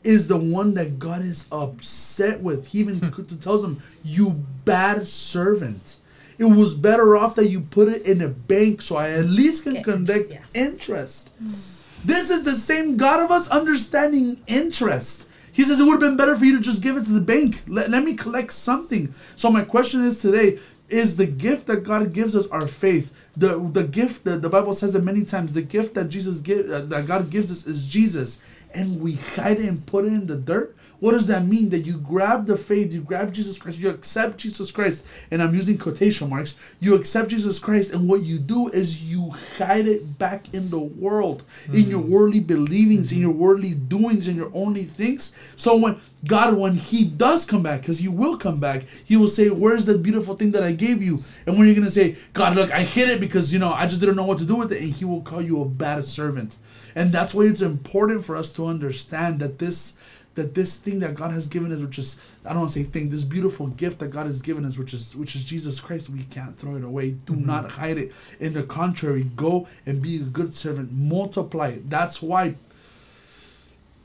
is 0.04 0.28
the 0.28 0.38
one 0.38 0.76
that 0.76 1.00
God 1.00 1.22
is 1.24 1.48
upset 1.52 2.42
with. 2.42 2.68
He 2.72 2.80
even 2.80 3.00
tells 3.40 3.62
them, 3.62 3.80
"You 4.04 4.32
bad 4.66 5.08
servant." 5.08 5.98
It 6.44 6.56
was 6.58 6.76
better 6.76 7.16
off 7.16 7.36
that 7.36 7.50
you 7.50 7.62
put 7.62 7.88
it 7.88 8.06
in 8.06 8.22
a 8.22 8.28
bank, 8.28 8.82
so 8.82 8.98
I 8.98 9.12
at 9.12 9.26
least 9.26 9.64
can 9.64 9.76
Get 9.76 9.86
conduct 9.86 10.32
interest, 10.54 11.32
interest. 11.40 12.06
This 12.06 12.30
is 12.30 12.44
the 12.44 12.52
same 12.54 12.98
God 12.98 13.22
of 13.22 13.32
us 13.32 13.48
understanding 13.48 14.42
interest. 14.46 15.30
He 15.54 15.64
says 15.64 15.80
it 15.80 15.84
would 15.84 15.94
have 15.94 16.00
been 16.02 16.18
better 16.18 16.36
for 16.36 16.44
you 16.44 16.58
to 16.58 16.62
just 16.62 16.84
give 16.84 16.98
it 16.98 17.06
to 17.06 17.12
the 17.12 17.22
bank. 17.22 17.64
Let, 17.68 17.90
let 17.90 18.04
me 18.04 18.16
collect 18.16 18.52
something. 18.52 19.14
So 19.36 19.50
my 19.50 19.64
question 19.64 20.04
is 20.04 20.20
today, 20.22 20.60
is 20.90 21.16
the 21.16 21.26
gift 21.26 21.68
that 21.68 21.84
God 21.84 22.14
gives 22.14 22.36
us 22.36 22.46
our 22.48 22.68
faith. 22.68 23.30
The 23.36 23.58
the 23.58 23.84
gift 23.84 24.26
that 24.26 24.42
the 24.42 24.50
Bible 24.50 24.74
says 24.74 24.94
it 24.96 25.04
many 25.04 25.24
times, 25.24 25.54
the 25.54 25.62
gift 25.62 25.96
that 25.96 26.10
Jesus 26.10 26.40
give 26.40 26.70
uh, 26.70 26.82
that 26.82 27.08
God 27.08 27.30
gives 27.30 27.52
us 27.52 27.66
is 27.66 27.88
Jesus. 27.88 28.40
And 28.76 29.02
we 29.02 29.14
hide 29.14 29.60
it 29.60 29.66
and 29.66 29.86
put 29.86 30.06
it 30.06 30.14
in 30.14 30.28
the 30.28 30.36
dirt. 30.36 30.76
What 31.04 31.12
does 31.12 31.28
that 31.28 31.46
mean? 31.46 31.68
That 31.68 31.86
you 31.86 31.98
grab 31.98 32.46
the 32.46 32.56
faith, 32.56 32.94
you 32.94 33.02
grab 33.02 33.34
Jesus 33.34 33.58
Christ, 33.58 33.78
you 33.78 33.90
accept 33.90 34.38
Jesus 34.38 34.72
Christ, 34.72 35.06
and 35.32 35.44
I'm 35.44 35.54
using 35.54 35.78
quotation 35.78 36.30
marks. 36.30 36.78
You 36.80 36.96
accept 36.96 37.28
Jesus 37.28 37.60
Christ, 37.60 37.92
and 37.92 38.08
what 38.08 38.24
you 38.24 38.40
do 38.40 38.70
is 38.70 39.04
you 39.04 39.32
hide 39.58 39.86
it 39.86 40.18
back 40.18 40.54
in 40.54 40.70
the 40.70 40.80
world, 40.80 41.44
in 41.68 41.84
hmm. 41.84 41.90
your 41.90 42.00
worldly 42.00 42.40
believings, 42.40 43.12
in 43.12 43.18
hmm. 43.18 43.24
your 43.26 43.34
worldly 43.34 43.76
doings, 43.76 44.30
in 44.30 44.38
your 44.38 44.50
only 44.54 44.86
things. 44.86 45.54
So 45.58 45.76
when 45.76 45.98
God, 46.26 46.58
when 46.58 46.76
He 46.76 47.04
does 47.04 47.46
come 47.46 47.64
back, 47.64 47.82
because 47.82 48.00
He 48.00 48.08
will 48.08 48.38
come 48.38 48.62
back, 48.62 48.84
He 49.04 49.18
will 49.18 49.28
say, 49.28 49.50
"Where's 49.50 49.86
that 49.88 50.04
beautiful 50.04 50.36
thing 50.36 50.54
that 50.54 50.64
I 50.64 50.72
gave 50.72 51.04
you?" 51.04 51.20
And 51.46 51.58
when 51.58 51.68
you're 51.68 51.76
gonna 51.76 51.90
say, 51.90 52.16
"God, 52.32 52.56
look, 52.56 52.72
I 52.72 52.80
hid 52.80 53.10
it 53.10 53.20
because 53.20 53.52
you 53.52 53.60
know 53.60 53.74
I 53.74 53.88
just 53.88 54.00
didn't 54.00 54.16
know 54.16 54.24
what 54.24 54.38
to 54.38 54.46
do 54.46 54.56
with 54.56 54.72
it," 54.72 54.82
and 54.82 54.94
He 54.94 55.04
will 55.04 55.22
call 55.22 55.42
you 55.42 55.62
a 55.62 55.66
bad 55.66 56.06
servant. 56.06 56.56
And 56.96 57.12
that's 57.12 57.34
why 57.34 57.44
it's 57.44 57.62
important 57.62 58.24
for 58.24 58.38
us 58.38 58.54
to 58.54 58.68
understand 58.68 59.40
that 59.40 59.60
this 59.60 59.96
that 60.36 60.56
this 60.56 60.78
thing 60.78 61.00
that 61.00 61.14
God 61.16 61.32
has 61.32 61.48
given 61.48 61.72
us, 61.72 61.82
which 61.82 62.00
is 62.00 62.20
I 62.46 62.50
don't 62.50 62.60
want 62.60 62.72
to 62.72 62.80
say 62.80 62.86
thing, 62.86 63.10
this 63.10 63.24
beautiful 63.24 63.68
gift 63.68 64.00
that 64.00 64.08
God 64.08 64.26
has 64.26 64.42
given 64.42 64.66
us, 64.66 64.78
which 64.78 64.94
is 64.94 65.16
which 65.16 65.36
is 65.36 65.46
Jesus 65.46 65.80
Christ, 65.80 66.10
we 66.10 66.24
can't 66.24 66.58
throw 66.58 66.76
it 66.76 66.84
away. 66.84 67.12
Do 67.12 67.34
mm-hmm. 67.34 67.46
not 67.46 67.72
hide 67.72 67.98
it. 67.98 68.12
In 68.40 68.54
the 68.54 68.64
contrary, 68.64 69.24
go 69.36 69.68
and 69.86 70.02
be 70.02 70.18
a 70.18 70.20
good 70.20 70.54
servant. 70.54 70.92
Multiply 70.92 71.70
it. 71.70 71.90
That's 71.90 72.22
why 72.22 72.56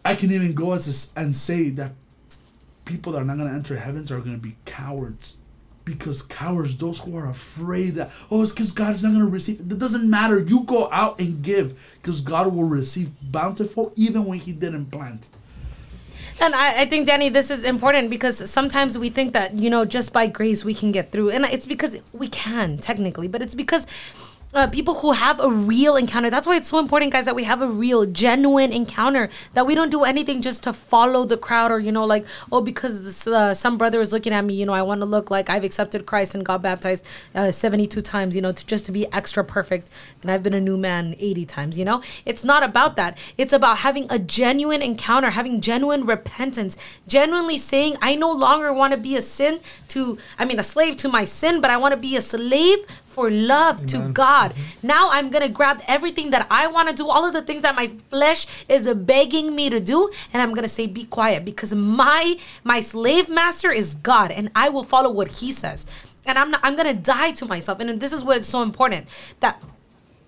I 0.05 0.14
can 0.14 0.31
even 0.33 0.55
go 0.55 0.73
as 0.73 1.12
a 1.14 1.21
and 1.21 1.35
say 1.35 1.71
that 1.71 1.93
people 2.85 3.12
that 3.12 3.21
are 3.21 3.25
not 3.25 3.37
going 3.37 3.49
to 3.49 3.55
enter 3.55 3.77
heavens 3.77 4.11
are 4.11 4.21
going 4.21 4.37
to 4.37 4.43
be 4.43 4.57
cowards. 4.64 5.37
Because 5.85 6.21
cowards, 6.21 6.77
those 6.77 6.99
who 6.99 7.17
are 7.17 7.31
afraid 7.31 7.95
that, 7.95 8.11
oh, 8.31 8.43
it's 8.43 8.53
because 8.53 8.73
God 8.73 8.93
is 8.93 9.03
not 9.03 9.11
going 9.11 9.25
to 9.25 9.31
receive. 9.31 9.61
It 9.61 9.79
doesn't 9.79 10.09
matter. 10.09 10.38
You 10.38 10.64
go 10.64 10.91
out 10.93 11.19
and 11.19 11.43
give 11.43 11.99
because 12.03 12.21
God 12.21 12.55
will 12.55 12.64
receive 12.64 13.11
bountiful 13.23 13.93
even 13.97 14.27
when 14.27 14.38
He 14.38 14.53
didn't 14.53 14.87
plant. 14.87 15.29
And 16.40 16.55
I, 16.55 16.83
I 16.83 16.87
think, 16.87 17.07
Danny, 17.07 17.29
this 17.31 17.51
is 17.51 17.64
important 17.64 18.11
because 18.11 18.48
sometimes 18.48 18.96
we 18.96 19.11
think 19.11 19.33
that, 19.33 19.55
you 19.55 19.68
know, 19.70 19.85
just 19.85 20.12
by 20.12 20.29
grace 20.29 20.64
we 20.64 20.72
can 20.72 20.92
get 20.92 21.11
through. 21.11 21.31
And 21.31 21.44
it's 21.44 21.66
because 21.66 21.98
we 22.12 22.29
can, 22.29 22.79
technically, 22.79 23.27
but 23.27 23.42
it's 23.42 23.57
because 23.57 23.87
uh, 24.59 24.68
people 24.68 24.97
who 24.97 25.12
have 25.12 25.38
a 25.40 25.49
real 25.49 25.97
encounter, 25.97 26.31
that's 26.31 26.47
why 26.47 26.57
it's 26.57 26.68
so 26.68 26.81
important, 26.81 27.12
guys, 27.12 27.25
that 27.27 27.37
we 27.37 27.44
have 27.44 27.62
a 27.62 27.68
real, 27.68 28.05
genuine 28.05 28.73
encounter, 28.73 29.29
that 29.55 29.66
we 29.66 29.75
don't 29.75 29.90
do 29.90 30.03
anything 30.03 30.42
just 30.42 30.64
to 30.64 30.73
follow 30.73 31.25
the 31.25 31.37
crowd 31.37 31.71
or, 31.71 31.79
you 31.79 31.92
know, 31.92 32.05
like, 32.05 32.27
oh, 32.51 32.61
because 32.61 33.05
this, 33.05 33.27
uh, 33.27 33.55
some 33.55 33.79
brother 33.79 34.01
is 34.01 34.12
looking 34.12 34.33
at 34.33 34.44
me, 34.44 34.55
you 34.55 34.66
know, 34.66 34.73
I 34.73 34.83
want 34.83 35.01
to 35.01 35.05
look 35.05 35.31
like 35.31 35.49
I've 35.49 35.62
accepted 35.62 36.07
Christ 36.07 36.35
and 36.35 36.44
got 36.44 36.61
baptized 36.61 37.07
uh, 37.37 37.53
72 37.53 38.03
times, 38.03 38.35
you 38.35 38.42
know, 38.42 38.51
to 38.51 38.66
just 38.66 38.85
to 38.87 38.92
be 38.92 39.11
extra 39.12 39.44
perfect. 39.44 39.88
And 40.23 40.31
I've 40.31 40.42
been 40.42 40.55
a 40.55 40.61
new 40.61 40.77
man 40.77 41.14
80 41.21 41.47
times, 41.47 41.79
you 41.79 41.85
know? 41.85 42.03
It's 42.27 42.42
not 42.42 42.64
about 42.64 42.97
that. 42.97 43.16
It's 43.37 43.53
about 43.53 43.79
having 43.79 44.07
a 44.11 44.18
genuine 44.18 44.83
encounter, 44.83 45.31
having 45.31 45.61
genuine 45.61 46.05
repentance, 46.05 46.77
genuinely 47.07 47.59
saying, 47.59 47.97
I 48.03 48.16
no 48.16 48.33
longer 48.33 48.73
want 48.73 48.92
to 48.92 48.99
be 48.99 49.14
a 49.14 49.23
sin 49.23 49.61
to, 49.88 50.18
I 50.37 50.44
mean, 50.44 50.59
a 50.59 50.64
slave 50.64 50.97
to 50.99 51.09
my 51.09 51.23
sin, 51.23 51.61
but 51.61 51.71
I 51.71 51.77
want 51.77 51.92
to 51.92 51.97
be 51.97 52.16
a 52.16 52.21
slave 52.21 52.79
for 53.18 53.31
love 53.31 53.85
to 53.87 53.98
God. 54.12 54.54
Now 54.81 55.11
I'm 55.11 55.28
going 55.28 55.42
to 55.42 55.48
grab 55.48 55.83
everything 55.88 56.31
that 56.31 56.46
I 56.52 56.68
want 56.68 56.88
to 56.88 56.94
do, 56.94 57.09
all 57.09 57.24
of 57.24 57.33
the 57.33 57.42
things 57.42 57.62
that 57.62 57.74
my 57.74 57.88
flesh 58.11 58.46
is 58.68 58.87
begging 58.94 59.57
me 59.57 59.68
to 59.70 59.81
do, 59.81 60.09
and 60.33 60.40
I'm 60.40 60.50
going 60.50 60.62
to 60.62 60.68
say 60.68 60.87
be 60.87 61.02
quiet 61.02 61.44
because 61.44 61.74
my 61.74 62.38
my 62.62 62.78
slave 62.78 63.28
master 63.28 63.72
is 63.72 63.96
God 63.96 64.31
and 64.31 64.52
I 64.54 64.68
will 64.68 64.85
follow 64.85 65.11
what 65.11 65.28
he 65.42 65.50
says. 65.50 65.85
And 66.26 66.38
I'm 66.38 66.52
not, 66.52 66.61
I'm 66.62 66.76
going 66.76 66.94
to 66.94 67.02
die 67.02 67.33
to 67.33 67.44
myself. 67.46 67.81
And 67.81 68.00
this 68.00 68.12
is 68.12 68.22
what 68.22 68.37
it's 68.37 68.48
so 68.48 68.62
important 68.62 69.09
that 69.40 69.61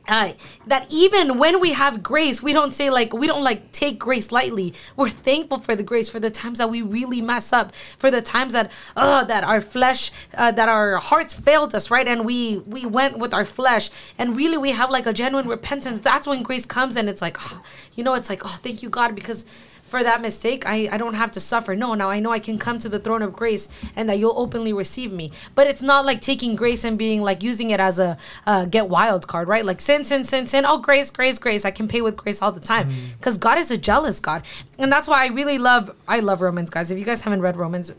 uh, 0.08 0.32
that 0.66 0.86
even 0.90 1.38
when 1.38 1.60
we 1.60 1.72
have 1.72 2.02
grace, 2.02 2.42
we 2.42 2.52
don't 2.52 2.72
say 2.72 2.90
like 2.90 3.12
we 3.12 3.26
don't 3.26 3.44
like 3.44 3.70
take 3.72 3.98
grace 3.98 4.32
lightly. 4.32 4.74
We're 4.96 5.10
thankful 5.10 5.58
for 5.58 5.76
the 5.76 5.82
grace 5.82 6.08
for 6.08 6.18
the 6.18 6.30
times 6.30 6.58
that 6.58 6.70
we 6.70 6.82
really 6.82 7.20
mess 7.20 7.52
up, 7.52 7.74
for 7.96 8.10
the 8.10 8.22
times 8.22 8.52
that 8.52 8.72
uh, 8.96 9.24
that 9.24 9.44
our 9.44 9.60
flesh, 9.60 10.10
uh, 10.34 10.50
that 10.52 10.68
our 10.68 10.96
hearts 10.96 11.34
failed 11.34 11.74
us, 11.74 11.90
right? 11.90 12.08
And 12.08 12.24
we 12.24 12.58
we 12.58 12.86
went 12.86 13.18
with 13.18 13.32
our 13.32 13.44
flesh, 13.44 13.90
and 14.18 14.36
really 14.36 14.58
we 14.58 14.72
have 14.72 14.90
like 14.90 15.06
a 15.06 15.12
genuine 15.12 15.48
repentance. 15.48 16.00
That's 16.00 16.26
when 16.26 16.42
grace 16.42 16.66
comes, 16.66 16.96
and 16.96 17.08
it's 17.08 17.22
like, 17.22 17.36
oh, 17.52 17.62
you 17.94 18.02
know, 18.02 18.14
it's 18.14 18.30
like, 18.30 18.42
oh, 18.44 18.58
thank 18.62 18.82
you 18.82 18.88
God, 18.88 19.14
because 19.14 19.46
for 19.90 20.02
that 20.04 20.22
mistake, 20.22 20.64
I, 20.66 20.88
I 20.90 20.96
don't 20.96 21.14
have 21.14 21.32
to 21.32 21.40
suffer. 21.40 21.74
No, 21.74 21.94
now 21.94 22.10
I 22.10 22.20
know 22.20 22.30
I 22.30 22.38
can 22.38 22.58
come 22.58 22.78
to 22.78 22.88
the 22.88 23.00
throne 23.00 23.22
of 23.22 23.34
grace 23.34 23.68
and 23.96 24.08
that 24.08 24.18
you'll 24.18 24.38
openly 24.38 24.72
receive 24.72 25.12
me. 25.12 25.32
But 25.54 25.66
it's 25.66 25.82
not 25.82 26.06
like 26.06 26.20
taking 26.20 26.54
grace 26.54 26.84
and 26.84 26.96
being 26.96 27.22
like 27.22 27.42
using 27.42 27.70
it 27.70 27.80
as 27.80 27.98
a 27.98 28.16
uh, 28.46 28.66
get 28.66 28.88
wild 28.88 29.26
card, 29.26 29.48
right? 29.48 29.64
Like 29.64 29.80
sin, 29.80 30.04
sin, 30.04 30.24
sin, 30.24 30.46
sin. 30.46 30.64
Oh, 30.64 30.78
grace, 30.78 31.10
grace, 31.10 31.38
grace. 31.38 31.64
I 31.64 31.72
can 31.72 31.88
pay 31.88 32.00
with 32.00 32.16
grace 32.16 32.40
all 32.40 32.52
the 32.52 32.60
time 32.60 32.88
because 33.18 33.36
God 33.36 33.58
is 33.58 33.70
a 33.70 33.76
jealous 33.76 34.20
God, 34.20 34.42
and 34.78 34.92
that's 34.92 35.08
why 35.08 35.24
I 35.24 35.26
really 35.26 35.58
love 35.58 35.94
I 36.06 36.20
love 36.20 36.40
Romans, 36.40 36.70
guys. 36.70 36.90
If 36.90 36.98
you 36.98 37.04
guys 37.04 37.22
haven't 37.22 37.42
read 37.42 37.56
Romans. 37.56 37.92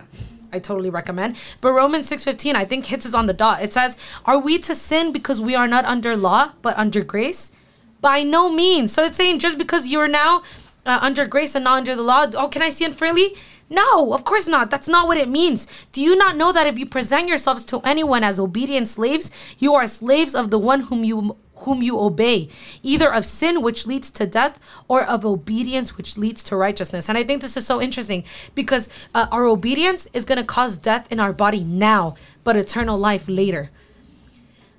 I 0.53 0.59
totally 0.59 0.89
recommend. 0.89 1.37
But 1.61 1.71
Romans 1.71 2.09
6:15 2.09 2.55
I 2.57 2.65
think 2.65 2.85
hits 2.87 3.05
us 3.05 3.13
on 3.13 3.25
the 3.25 3.33
dot. 3.33 3.61
It 3.61 3.71
says, 3.71 3.97
"Are 4.25 4.37
we 4.37 4.59
to 4.59 4.75
sin 4.75 5.13
because 5.13 5.39
we 5.39 5.55
are 5.55 5.67
not 5.67 5.85
under 5.85 6.17
law, 6.17 6.51
but 6.61 6.77
under 6.77 7.01
grace?" 7.03 7.53
By 8.01 8.23
no 8.23 8.49
means. 8.49 8.91
So 8.91 9.05
it's 9.05 9.15
saying 9.15 9.39
just 9.39 9.57
because 9.57 9.87
you're 9.87 10.09
now 10.09 10.41
uh, 10.85 10.99
under 11.01 11.25
grace 11.25 11.55
and 11.55 11.65
not 11.65 11.77
under 11.77 11.95
the 11.95 12.01
law, 12.01 12.25
oh, 12.35 12.47
can 12.47 12.61
I 12.61 12.69
sin 12.69 12.93
freely? 12.93 13.35
No, 13.69 14.13
of 14.13 14.25
course 14.25 14.47
not. 14.47 14.69
That's 14.69 14.89
not 14.89 15.07
what 15.07 15.17
it 15.17 15.29
means. 15.29 15.67
Do 15.93 16.01
you 16.01 16.15
not 16.15 16.35
know 16.35 16.51
that 16.51 16.67
if 16.67 16.77
you 16.77 16.85
present 16.85 17.29
yourselves 17.29 17.63
to 17.65 17.79
anyone 17.81 18.23
as 18.23 18.39
obedient 18.39 18.89
slaves, 18.89 19.31
you 19.59 19.73
are 19.73 19.87
slaves 19.87 20.35
of 20.35 20.49
the 20.49 20.59
one 20.59 20.81
whom 20.81 21.03
you 21.03 21.37
whom 21.61 21.81
you 21.83 21.99
obey, 21.99 22.49
either 22.81 23.13
of 23.13 23.25
sin 23.25 23.61
which 23.61 23.85
leads 23.85 24.09
to 24.11 24.25
death 24.25 24.59
or 24.87 25.03
of 25.03 25.25
obedience 25.25 25.95
which 25.95 26.17
leads 26.17 26.43
to 26.43 26.55
righteousness. 26.55 27.07
And 27.07 27.17
I 27.17 27.23
think 27.23 27.41
this 27.41 27.55
is 27.55 27.65
so 27.65 27.79
interesting 27.79 28.23
because 28.55 28.89
uh, 29.13 29.27
our 29.31 29.45
obedience 29.45 30.07
is 30.13 30.25
going 30.25 30.39
to 30.39 30.43
cause 30.43 30.75
death 30.75 31.11
in 31.11 31.19
our 31.19 31.31
body 31.33 31.63
now, 31.63 32.15
but 32.43 32.57
eternal 32.57 32.97
life 32.97 33.27
later. 33.27 33.69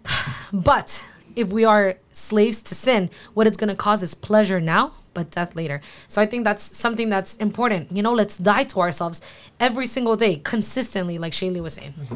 But 0.53 1.07
if 1.35 1.49
we 1.49 1.65
are 1.65 1.97
slaves 2.12 2.62
to 2.65 2.75
sin, 2.75 3.09
what 3.33 3.47
it's 3.47 3.57
going 3.57 3.71
to 3.71 3.77
cause 3.77 4.03
is 4.03 4.15
pleasure 4.15 4.61
now, 4.61 4.93
but 5.14 5.31
death 5.31 5.55
later. 5.55 5.81
So 6.09 6.20
I 6.22 6.27
think 6.27 6.44
that's 6.44 6.62
something 6.62 7.09
that's 7.09 7.37
important. 7.37 7.92
You 7.92 8.03
know, 8.03 8.12
let's 8.12 8.37
die 8.37 8.64
to 8.64 8.81
ourselves 8.81 9.20
every 9.61 9.87
single 9.87 10.16
day, 10.16 10.40
consistently, 10.44 11.18
like 11.18 11.33
Shaylee 11.33 11.62
was 11.62 11.75
saying. 11.75 11.94
Mm-hmm. 11.98 12.14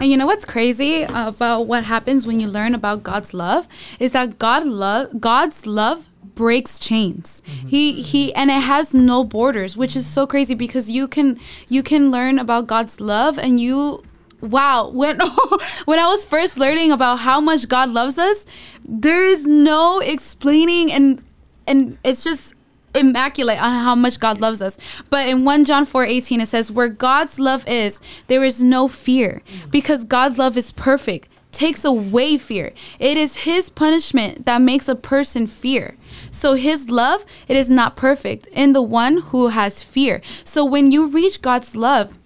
And 0.00 0.10
you 0.10 0.16
know 0.16 0.26
what's 0.26 0.44
crazy 0.44 1.02
about 1.02 1.62
what 1.66 1.84
happens 1.84 2.26
when 2.26 2.40
you 2.40 2.48
learn 2.48 2.74
about 2.74 3.02
God's 3.02 3.32
love 3.32 3.68
is 4.00 4.10
that 4.10 4.38
God 4.38 4.66
love 4.66 5.20
God's 5.20 5.66
love 5.66 6.08
breaks 6.34 6.78
chains. 6.78 7.42
Mm-hmm. 7.46 7.68
He 7.68 8.02
he 8.02 8.34
and 8.34 8.50
it 8.50 8.60
has 8.60 8.92
no 8.92 9.22
borders, 9.22 9.76
which 9.76 9.94
is 9.94 10.04
so 10.06 10.26
crazy 10.26 10.54
because 10.54 10.90
you 10.90 11.06
can 11.06 11.38
you 11.68 11.82
can 11.82 12.10
learn 12.10 12.38
about 12.38 12.66
God's 12.66 13.00
love 13.00 13.38
and 13.38 13.60
you 13.60 14.02
wow, 14.40 14.88
when 14.88 15.20
when 15.84 15.98
I 15.98 16.06
was 16.06 16.24
first 16.24 16.58
learning 16.58 16.92
about 16.92 17.20
how 17.20 17.40
much 17.40 17.68
God 17.68 17.90
loves 17.90 18.18
us, 18.18 18.46
there 18.84 19.24
is 19.24 19.46
no 19.46 20.00
explaining 20.00 20.92
and 20.92 21.22
and 21.66 21.98
it's 22.04 22.24
just 22.24 22.54
immaculate 22.94 23.60
on 23.60 23.72
how 23.82 23.94
much 23.94 24.20
God 24.20 24.40
loves 24.40 24.62
us. 24.62 24.78
But 25.10 25.28
in 25.28 25.44
1 25.44 25.64
John 25.64 25.84
4 25.84 26.04
18, 26.04 26.40
it 26.40 26.48
says, 26.48 26.70
Where 26.70 26.88
God's 26.88 27.38
love 27.38 27.66
is, 27.66 28.00
there 28.26 28.44
is 28.44 28.62
no 28.62 28.88
fear, 28.88 29.42
because 29.70 30.04
God's 30.04 30.38
love 30.38 30.56
is 30.56 30.72
perfect, 30.72 31.28
takes 31.52 31.84
away 31.84 32.36
fear. 32.36 32.72
It 32.98 33.16
is 33.16 33.38
His 33.38 33.70
punishment 33.70 34.46
that 34.46 34.60
makes 34.60 34.88
a 34.88 34.94
person 34.94 35.46
fear. 35.46 35.96
So 36.30 36.54
His 36.54 36.90
love, 36.90 37.24
it 37.48 37.56
is 37.56 37.68
not 37.68 37.96
perfect 37.96 38.46
in 38.48 38.72
the 38.72 38.82
one 38.82 39.18
who 39.18 39.48
has 39.48 39.82
fear. 39.82 40.20
So 40.44 40.64
when 40.64 40.90
you 40.90 41.06
reach 41.06 41.42
God's 41.42 41.74
love, 41.74 42.18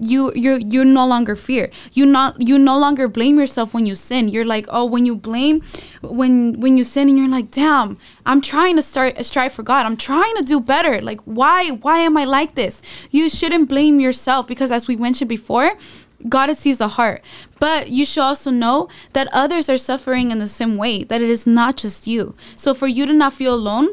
you 0.00 0.32
you 0.34 0.60
you 0.66 0.84
no 0.84 1.06
longer 1.06 1.36
fear. 1.36 1.70
You 1.92 2.06
not 2.06 2.40
you 2.40 2.58
no 2.58 2.78
longer 2.78 3.06
blame 3.06 3.38
yourself 3.38 3.74
when 3.74 3.86
you 3.86 3.94
sin. 3.94 4.28
You're 4.28 4.44
like 4.44 4.66
oh 4.68 4.84
when 4.84 5.06
you 5.06 5.14
blame 5.16 5.60
when 6.02 6.58
when 6.60 6.76
you 6.76 6.84
sin 6.84 7.08
and 7.08 7.18
you're 7.18 7.28
like 7.28 7.50
damn 7.50 7.98
i'm 8.24 8.40
trying 8.40 8.76
to 8.76 8.82
start 8.82 9.24
strive 9.24 9.52
for 9.52 9.62
god. 9.62 9.86
I'm 9.86 9.96
trying 9.96 10.34
to 10.36 10.42
do 10.42 10.60
better. 10.60 11.00
Like 11.00 11.20
why 11.22 11.70
why 11.70 11.98
am 11.98 12.16
i 12.16 12.24
like 12.24 12.54
this? 12.54 12.82
You 13.10 13.28
shouldn't 13.28 13.68
blame 13.68 14.00
yourself 14.00 14.46
because 14.48 14.72
as 14.72 14.88
we 14.88 14.96
mentioned 14.96 15.28
before 15.28 15.72
God 16.28 16.54
sees 16.54 16.78
the 16.78 16.88
heart, 16.88 17.24
but 17.58 17.88
you 17.88 18.04
should 18.04 18.20
also 18.20 18.50
know 18.50 18.88
that 19.14 19.28
others 19.32 19.70
are 19.70 19.78
suffering 19.78 20.30
in 20.30 20.38
the 20.38 20.48
same 20.48 20.76
way, 20.76 21.02
that 21.04 21.22
it 21.22 21.30
is 21.30 21.46
not 21.46 21.78
just 21.78 22.06
you. 22.06 22.34
So, 22.56 22.74
for 22.74 22.86
you 22.86 23.06
to 23.06 23.12
not 23.14 23.32
feel 23.32 23.54
alone, 23.54 23.88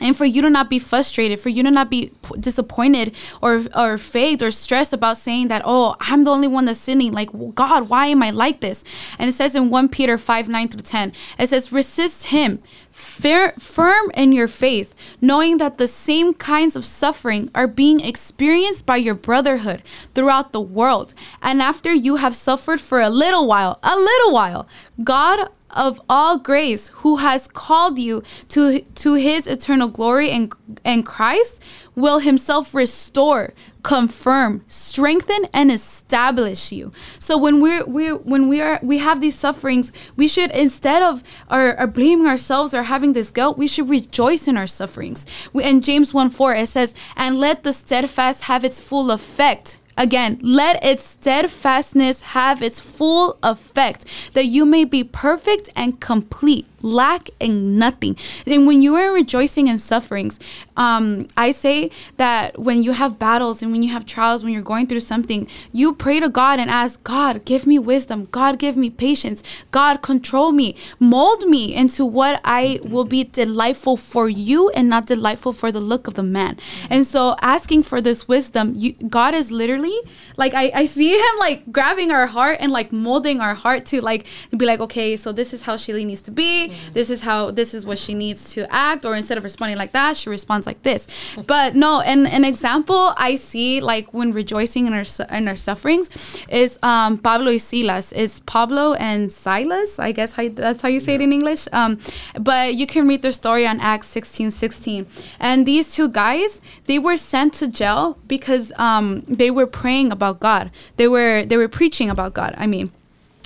and 0.00 0.16
for 0.16 0.24
you 0.24 0.42
to 0.42 0.50
not 0.50 0.68
be 0.68 0.78
frustrated 0.78 1.38
for 1.38 1.48
you 1.48 1.62
to 1.62 1.70
not 1.70 1.90
be 1.90 2.12
p- 2.22 2.40
disappointed 2.40 3.14
or 3.40 3.62
or 3.76 3.98
faked 3.98 4.42
or 4.42 4.50
stressed 4.50 4.92
about 4.92 5.16
saying 5.16 5.48
that 5.48 5.62
oh 5.64 5.94
i'm 6.00 6.24
the 6.24 6.30
only 6.30 6.48
one 6.48 6.64
that's 6.64 6.80
sinning 6.80 7.12
like 7.12 7.30
god 7.54 7.88
why 7.88 8.06
am 8.06 8.22
i 8.22 8.30
like 8.30 8.60
this? 8.60 8.84
And 9.18 9.28
it 9.28 9.32
says 9.32 9.54
in 9.54 9.70
1 9.70 9.88
peter 9.88 10.18
5 10.18 10.48
9 10.48 10.68
through 10.68 10.82
10 10.82 11.12
it 11.38 11.48
says 11.48 11.72
resist 11.72 12.26
him 12.26 12.62
fair, 12.90 13.52
firm 13.58 14.10
in 14.14 14.32
your 14.32 14.48
faith 14.48 14.94
knowing 15.20 15.58
that 15.58 15.78
the 15.78 15.88
same 15.88 16.34
kinds 16.34 16.76
of 16.76 16.84
suffering 16.84 17.50
are 17.54 17.66
being 17.66 18.00
experienced 18.00 18.86
by 18.86 18.96
your 18.96 19.14
brotherhood 19.14 19.82
throughout 20.14 20.52
the 20.52 20.60
world. 20.60 21.14
And 21.42 21.60
after 21.60 21.92
you 21.92 22.16
have 22.16 22.34
suffered 22.34 22.80
for 22.80 23.00
a 23.00 23.10
little 23.10 23.46
while 23.46 23.78
a 23.82 23.96
little 23.96 24.32
while 24.32 24.68
god 25.02 25.48
of 25.74 26.00
all 26.08 26.38
grace 26.38 26.88
who 27.02 27.16
has 27.16 27.48
called 27.48 27.98
you 27.98 28.22
to 28.48 28.80
to 28.80 29.14
his 29.14 29.46
eternal 29.46 29.88
glory 29.88 30.30
and 30.30 30.52
and 30.84 31.04
Christ 31.04 31.60
will 31.94 32.20
himself 32.20 32.74
restore 32.74 33.52
confirm 33.82 34.64
strengthen 34.66 35.44
and 35.52 35.70
establish 35.70 36.72
you. 36.72 36.90
So 37.18 37.36
when 37.36 37.60
we're 37.60 37.84
we 37.84 38.08
when 38.08 38.48
we 38.48 38.60
are 38.60 38.80
we 38.82 38.98
have 38.98 39.20
these 39.20 39.38
sufferings 39.38 39.92
we 40.16 40.26
should 40.26 40.50
instead 40.52 41.02
of 41.02 41.22
our, 41.48 41.76
our 41.76 41.86
blaming 41.86 42.26
ourselves 42.26 42.72
or 42.72 42.84
having 42.84 43.12
this 43.12 43.30
guilt 43.30 43.58
we 43.58 43.68
should 43.68 43.88
rejoice 43.90 44.48
in 44.48 44.56
our 44.56 44.66
sufferings. 44.66 45.26
We, 45.52 45.64
in 45.64 45.82
james 45.82 46.14
1 46.14 46.30
4 46.30 46.54
it 46.54 46.68
says 46.68 46.94
and 47.16 47.38
let 47.38 47.62
the 47.62 47.72
steadfast 47.72 48.44
have 48.44 48.64
its 48.64 48.80
full 48.80 49.10
effect 49.10 49.76
Again, 49.96 50.38
let 50.42 50.84
its 50.84 51.04
steadfastness 51.04 52.20
have 52.20 52.62
its 52.62 52.80
full 52.80 53.38
effect, 53.42 54.32
that 54.34 54.46
you 54.46 54.66
may 54.66 54.84
be 54.84 55.04
perfect 55.04 55.70
and 55.76 56.00
complete, 56.00 56.66
lacking 56.84 57.78
nothing. 57.78 58.16
And 58.46 58.66
when 58.66 58.82
you 58.82 58.94
are 58.94 59.12
rejoicing 59.12 59.68
in 59.68 59.78
sufferings, 59.78 60.38
um, 60.76 61.26
I 61.36 61.50
say 61.50 61.90
that 62.16 62.58
when 62.58 62.82
you 62.82 62.92
have 62.92 63.18
battles 63.18 63.62
and 63.62 63.72
when 63.72 63.82
you 63.82 63.90
have 63.92 64.04
trials, 64.04 64.44
when 64.44 64.52
you're 64.52 64.62
going 64.62 64.86
through 64.86 65.00
something, 65.00 65.48
you 65.72 65.94
pray 65.94 66.20
to 66.20 66.28
God 66.28 66.58
and 66.60 66.70
ask, 66.70 67.02
God, 67.02 67.44
give 67.44 67.66
me 67.66 67.78
wisdom. 67.78 68.26
God, 68.30 68.58
give 68.58 68.76
me 68.76 68.90
patience. 68.90 69.42
God, 69.70 70.02
control 70.02 70.52
me. 70.52 70.76
Mold 71.00 71.46
me 71.46 71.74
into 71.74 72.04
what 72.04 72.40
I 72.44 72.80
will 72.82 73.04
be 73.04 73.24
delightful 73.24 73.96
for 73.96 74.28
you 74.28 74.68
and 74.70 74.88
not 74.88 75.06
delightful 75.06 75.52
for 75.52 75.72
the 75.72 75.80
look 75.80 76.06
of 76.06 76.14
the 76.14 76.22
man. 76.22 76.58
And 76.90 77.06
so 77.06 77.36
asking 77.40 77.84
for 77.84 78.00
this 78.00 78.28
wisdom, 78.28 78.74
you, 78.76 78.92
God 78.92 79.34
is 79.34 79.50
literally 79.50 79.98
like 80.36 80.52
I, 80.54 80.70
I 80.74 80.84
see 80.84 81.14
him 81.14 81.36
like 81.38 81.72
grabbing 81.72 82.12
our 82.12 82.26
heart 82.26 82.58
and 82.60 82.70
like 82.70 82.92
molding 82.92 83.40
our 83.40 83.54
heart 83.54 83.86
to 83.86 84.00
like 84.02 84.26
be 84.56 84.66
like, 84.66 84.80
okay, 84.80 85.16
so 85.16 85.32
this 85.32 85.54
is 85.54 85.62
how 85.62 85.76
Shaylee 85.76 86.04
needs 86.04 86.20
to 86.22 86.30
be. 86.30 86.73
This 86.92 87.10
is 87.10 87.22
how 87.22 87.50
this 87.50 87.74
is 87.74 87.86
what 87.86 87.98
she 87.98 88.14
needs 88.14 88.52
to 88.54 88.72
act. 88.72 89.04
Or 89.04 89.14
instead 89.14 89.38
of 89.38 89.44
responding 89.44 89.78
like 89.78 89.92
that, 89.92 90.16
she 90.16 90.30
responds 90.30 90.66
like 90.66 90.82
this. 90.82 91.06
But 91.46 91.74
no, 91.74 92.00
and 92.00 92.26
an 92.26 92.44
example 92.44 93.14
I 93.16 93.36
see 93.36 93.80
like 93.80 94.12
when 94.12 94.32
rejoicing 94.32 94.86
in 94.86 94.94
our 94.94 95.04
in 95.30 95.48
our 95.48 95.56
sufferings 95.56 96.10
is 96.48 96.78
um 96.82 97.18
Pablo 97.18 97.50
y 97.50 97.58
Silas. 97.58 98.12
Is 98.12 98.40
Pablo 98.40 98.94
and 98.94 99.30
Silas, 99.30 99.98
I 99.98 100.12
guess 100.12 100.34
how, 100.34 100.48
that's 100.48 100.82
how 100.82 100.88
you 100.88 101.00
say 101.00 101.14
it 101.14 101.20
in 101.20 101.32
English. 101.32 101.68
Um, 101.72 101.98
but 102.38 102.74
you 102.74 102.86
can 102.86 103.08
read 103.08 103.22
their 103.22 103.32
story 103.32 103.66
on 103.66 103.80
Acts 103.80 104.08
16, 104.08 104.50
16. 104.50 105.06
And 105.40 105.66
these 105.66 105.94
two 105.94 106.08
guys, 106.08 106.60
they 106.86 106.98
were 106.98 107.16
sent 107.16 107.54
to 107.54 107.68
jail 107.68 108.18
because 108.26 108.72
um 108.76 109.22
they 109.28 109.50
were 109.50 109.66
praying 109.66 110.12
about 110.12 110.40
God. 110.40 110.70
They 110.96 111.08
were 111.08 111.44
they 111.44 111.56
were 111.56 111.68
preaching 111.68 112.10
about 112.10 112.34
God. 112.34 112.54
I 112.56 112.66
mean, 112.66 112.92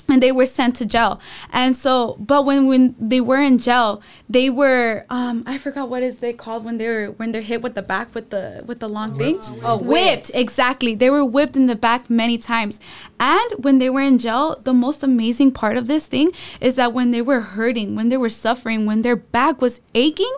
and 0.08 0.22
they 0.22 0.32
were 0.32 0.46
sent 0.46 0.76
to 0.76 0.86
jail. 0.86 1.20
And 1.52 1.76
so, 1.76 2.16
but 2.18 2.44
when 2.44 2.66
when 2.66 2.94
they 2.98 3.20
were 3.20 3.40
in 3.40 3.58
jail, 3.58 4.02
they 4.28 4.48
were 4.50 5.04
um 5.10 5.44
I 5.46 5.58
forgot 5.58 5.88
what 5.88 6.02
is 6.02 6.18
they 6.18 6.32
called 6.32 6.64
when 6.64 6.78
they're 6.78 7.10
when 7.12 7.32
they're 7.32 7.42
hit 7.42 7.62
with 7.62 7.74
the 7.74 7.82
back 7.82 8.14
with 8.14 8.30
the 8.30 8.64
with 8.66 8.80
the 8.80 8.88
long 8.88 9.14
thing. 9.14 9.40
Oh, 9.62 9.76
whipped 9.76 10.30
exactly. 10.34 10.94
They 10.94 11.10
were 11.10 11.24
whipped 11.24 11.56
in 11.56 11.66
the 11.66 11.76
back 11.76 12.08
many 12.08 12.38
times. 12.38 12.80
And 13.20 13.52
when 13.58 13.78
they 13.78 13.90
were 13.90 14.00
in 14.00 14.18
jail, 14.18 14.58
the 14.62 14.74
most 14.74 15.02
amazing 15.02 15.52
part 15.52 15.76
of 15.76 15.86
this 15.86 16.06
thing 16.06 16.32
is 16.60 16.76
that 16.76 16.92
when 16.92 17.10
they 17.10 17.22
were 17.22 17.40
hurting, 17.40 17.94
when 17.94 18.08
they 18.08 18.16
were 18.16 18.30
suffering, 18.30 18.86
when 18.86 19.02
their 19.02 19.16
back 19.16 19.60
was 19.60 19.80
aching, 19.94 20.32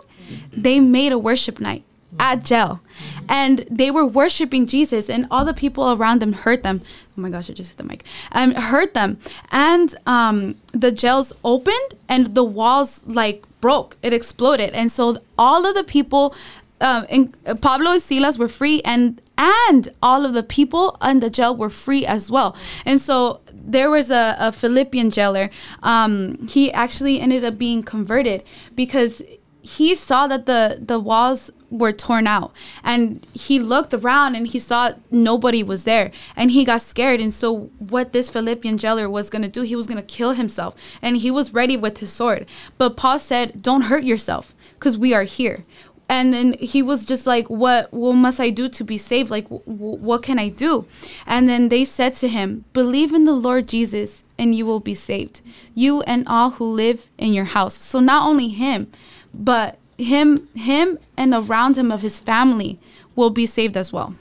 they 0.51 0.79
made 0.79 1.11
a 1.11 1.19
worship 1.19 1.59
night 1.59 1.83
at 2.19 2.43
jail. 2.43 2.81
And 3.29 3.59
they 3.69 3.91
were 3.91 4.05
worshiping 4.05 4.67
jesus 4.67 5.09
and 5.09 5.27
all 5.31 5.45
the 5.45 5.53
people 5.53 5.91
around 5.91 6.21
them 6.21 6.33
heard 6.33 6.63
them. 6.63 6.81
Oh 7.17 7.21
my 7.21 7.29
gosh 7.29 7.49
i 7.49 7.53
just 7.53 7.69
hit 7.69 7.77
the 7.77 7.83
mic. 7.83 8.03
Um 8.31 8.53
heard 8.53 8.93
them. 8.93 9.17
And 9.51 9.95
um 10.05 10.55
the 10.71 10.91
jails 10.91 11.33
opened 11.43 11.95
and 12.09 12.35
the 12.35 12.43
walls 12.43 13.03
like 13.05 13.45
broke. 13.61 13.97
It 14.01 14.13
exploded. 14.13 14.71
And 14.73 14.91
so 14.91 15.17
all 15.37 15.65
of 15.65 15.75
the 15.75 15.83
people 15.83 16.35
um, 16.81 17.05
and 17.09 17.61
Pablo 17.61 17.91
and 17.91 18.01
Silas 18.01 18.39
were 18.39 18.47
free, 18.47 18.81
and 18.83 19.21
and 19.37 19.89
all 20.01 20.25
of 20.25 20.33
the 20.33 20.43
people 20.43 20.97
in 21.03 21.19
the 21.19 21.29
jail 21.29 21.55
were 21.55 21.69
free 21.69 22.05
as 22.05 22.29
well. 22.31 22.55
And 22.85 22.99
so 22.99 23.41
there 23.53 23.89
was 23.89 24.09
a, 24.11 24.35
a 24.39 24.51
Philippian 24.51 25.11
jailer. 25.11 25.49
Um, 25.83 26.47
he 26.47 26.71
actually 26.73 27.19
ended 27.19 27.43
up 27.43 27.57
being 27.57 27.83
converted 27.83 28.43
because 28.75 29.21
he 29.61 29.93
saw 29.95 30.27
that 30.27 30.47
the 30.47 30.79
the 30.81 30.99
walls 30.99 31.51
were 31.71 31.93
torn 31.93 32.27
out. 32.27 32.51
And 32.83 33.25
he 33.33 33.57
looked 33.57 33.93
around 33.93 34.35
and 34.35 34.45
he 34.45 34.59
saw 34.59 34.91
nobody 35.09 35.63
was 35.63 35.85
there. 35.85 36.11
And 36.35 36.51
he 36.51 36.65
got 36.65 36.81
scared. 36.81 37.21
And 37.21 37.33
so 37.33 37.71
what 37.79 38.13
this 38.13 38.29
philippian 38.29 38.77
jailer 38.77 39.09
was 39.09 39.29
going 39.29 39.41
to 39.41 39.49
do 39.49 39.61
he 39.63 39.75
was 39.75 39.87
going 39.87 39.97
to 39.97 40.03
kill 40.03 40.33
himself. 40.33 40.75
And 41.01 41.17
he 41.17 41.31
was 41.31 41.53
ready 41.53 41.77
with 41.77 41.99
his 41.99 42.11
sword. 42.11 42.45
But 42.77 42.97
paul 42.97 43.17
said 43.17 43.61
don't 43.61 43.83
hurt 43.83 44.03
yourself 44.03 44.53
because 44.73 44.97
we 44.97 45.13
are 45.13 45.23
here. 45.23 45.63
And 46.09 46.33
then 46.33 46.53
he 46.59 46.81
was 46.81 47.05
just 47.05 47.25
like 47.25 47.49
what 47.49 47.91
what 47.93 48.13
must 48.13 48.41
i 48.41 48.49
do 48.49 48.67
to 48.67 48.83
be 48.83 48.97
saved? 48.97 49.31
Like 49.31 49.47
w- 49.49 49.97
what 49.97 50.21
can 50.23 50.37
i 50.37 50.49
do? 50.49 50.85
And 51.25 51.47
then 51.47 51.69
they 51.69 51.85
said 51.85 52.15
to 52.15 52.27
him 52.27 52.65
believe 52.73 53.13
in 53.13 53.23
the 53.23 53.33
lord 53.33 53.67
jesus 53.67 54.23
and 54.37 54.53
you 54.53 54.65
will 54.65 54.79
be 54.79 54.95
saved 54.95 55.41
you 55.73 56.01
and 56.01 56.27
all 56.27 56.51
who 56.51 56.65
live 56.65 57.07
in 57.17 57.33
your 57.33 57.45
house. 57.45 57.75
So 57.75 58.01
not 58.01 58.27
only 58.27 58.49
him 58.49 58.91
but 59.33 59.77
him 60.03 60.47
him 60.55 60.97
and 61.17 61.33
around 61.33 61.77
him 61.77 61.91
of 61.91 62.01
his 62.01 62.19
family 62.19 62.79
will 63.15 63.29
be 63.29 63.45
saved 63.45 63.77
as 63.77 63.93
well 63.93 64.15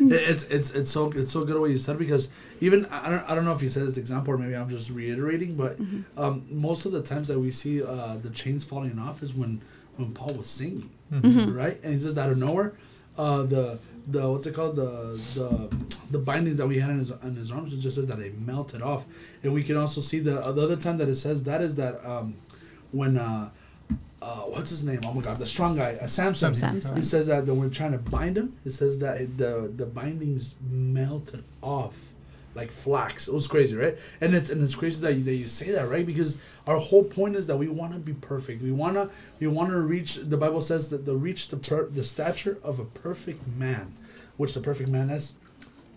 it's 0.00 0.44
it's 0.44 0.70
it's 0.72 0.90
so 0.90 1.12
it's 1.12 1.30
so 1.32 1.44
good 1.44 1.60
what 1.60 1.70
you 1.70 1.78
said 1.78 1.98
because 1.98 2.28
even 2.60 2.86
I 2.86 3.08
don't 3.10 3.30
I 3.30 3.34
don't 3.34 3.44
know 3.44 3.52
if 3.52 3.62
you 3.62 3.68
said 3.68 3.84
this 3.84 3.96
example 3.98 4.34
or 4.34 4.38
maybe 4.38 4.56
I'm 4.56 4.68
just 4.68 4.90
reiterating, 4.90 5.54
but 5.54 5.76
um, 6.16 6.44
most 6.50 6.86
of 6.86 6.92
the 6.92 7.02
times 7.02 7.28
that 7.28 7.38
we 7.38 7.50
see 7.50 7.82
uh, 7.82 8.16
the 8.16 8.30
chains 8.30 8.64
falling 8.64 8.98
off 8.98 9.22
is 9.22 9.34
when 9.34 9.60
when 9.96 10.12
Paul 10.12 10.34
was 10.34 10.48
singing, 10.48 10.90
right? 11.10 11.78
And 11.84 11.94
it's 11.94 12.04
just 12.04 12.18
out 12.18 12.30
of 12.30 12.38
nowhere, 12.38 12.72
uh, 13.16 13.42
the 13.42 13.78
the 14.06 14.30
what's 14.30 14.46
it 14.46 14.54
called 14.54 14.76
the 14.76 15.20
the 15.34 15.76
the 16.10 16.18
bindings 16.18 16.56
that 16.58 16.66
we 16.66 16.78
had 16.78 16.90
in 16.90 16.98
his 16.98 17.10
on 17.10 17.36
his 17.36 17.52
arms 17.52 17.72
it 17.72 17.78
just 17.78 17.96
says 17.96 18.06
that 18.06 18.18
it 18.18 18.38
melted 18.38 18.82
off, 18.82 19.06
and 19.42 19.52
we 19.52 19.62
can 19.62 19.76
also 19.76 20.00
see 20.00 20.18
the 20.18 20.32
the 20.52 20.62
other 20.62 20.76
time 20.76 20.96
that 20.96 21.08
it 21.08 21.16
says 21.16 21.44
that 21.44 21.60
is 21.60 21.76
that 21.76 22.04
um, 22.04 22.34
when. 22.90 23.16
Uh, 23.16 23.50
uh, 24.20 24.42
what's 24.42 24.70
his 24.70 24.84
name? 24.84 25.00
Oh 25.04 25.12
my 25.12 25.20
God, 25.20 25.38
the 25.38 25.46
strong 25.46 25.76
guy, 25.76 25.98
uh, 26.00 26.06
Samson. 26.06 26.54
Samson. 26.54 26.96
It 26.96 27.02
says 27.02 27.26
that 27.26 27.44
when 27.44 27.58
we're 27.58 27.70
trying 27.70 27.90
to 27.90 27.98
bind 27.98 28.38
him, 28.38 28.56
it 28.64 28.70
says 28.70 29.00
that 29.00 29.20
it, 29.20 29.36
the 29.36 29.72
the 29.76 29.84
bindings 29.84 30.54
melted 30.70 31.42
off 31.60 32.12
like 32.54 32.70
flax. 32.70 33.28
It 33.28 33.34
was 33.34 33.46
crazy, 33.48 33.76
right? 33.76 33.96
And 34.20 34.34
it's 34.34 34.50
and 34.50 34.62
it's 34.62 34.74
crazy 34.74 35.00
that 35.02 35.14
you, 35.14 35.22
that 35.24 35.34
you 35.34 35.46
say 35.48 35.70
that, 35.72 35.88
right? 35.88 36.06
Because 36.06 36.38
our 36.66 36.78
whole 36.78 37.04
point 37.04 37.36
is 37.36 37.46
that 37.46 37.56
we 37.56 37.68
want 37.68 37.92
to 37.94 37.98
be 37.98 38.12
perfect. 38.14 38.62
We 38.62 38.72
wanna 38.72 39.10
we 39.40 39.46
want 39.46 39.70
to 39.70 39.80
reach. 39.80 40.16
The 40.16 40.36
Bible 40.36 40.60
says 40.60 40.90
that 40.90 41.04
the 41.04 41.16
reach 41.16 41.48
the 41.48 41.56
per, 41.56 41.86
the 41.88 42.04
stature 42.04 42.58
of 42.62 42.78
a 42.78 42.84
perfect 42.84 43.46
man, 43.56 43.92
which 44.36 44.54
the 44.54 44.60
perfect 44.60 44.88
man 44.90 45.10
is. 45.10 45.34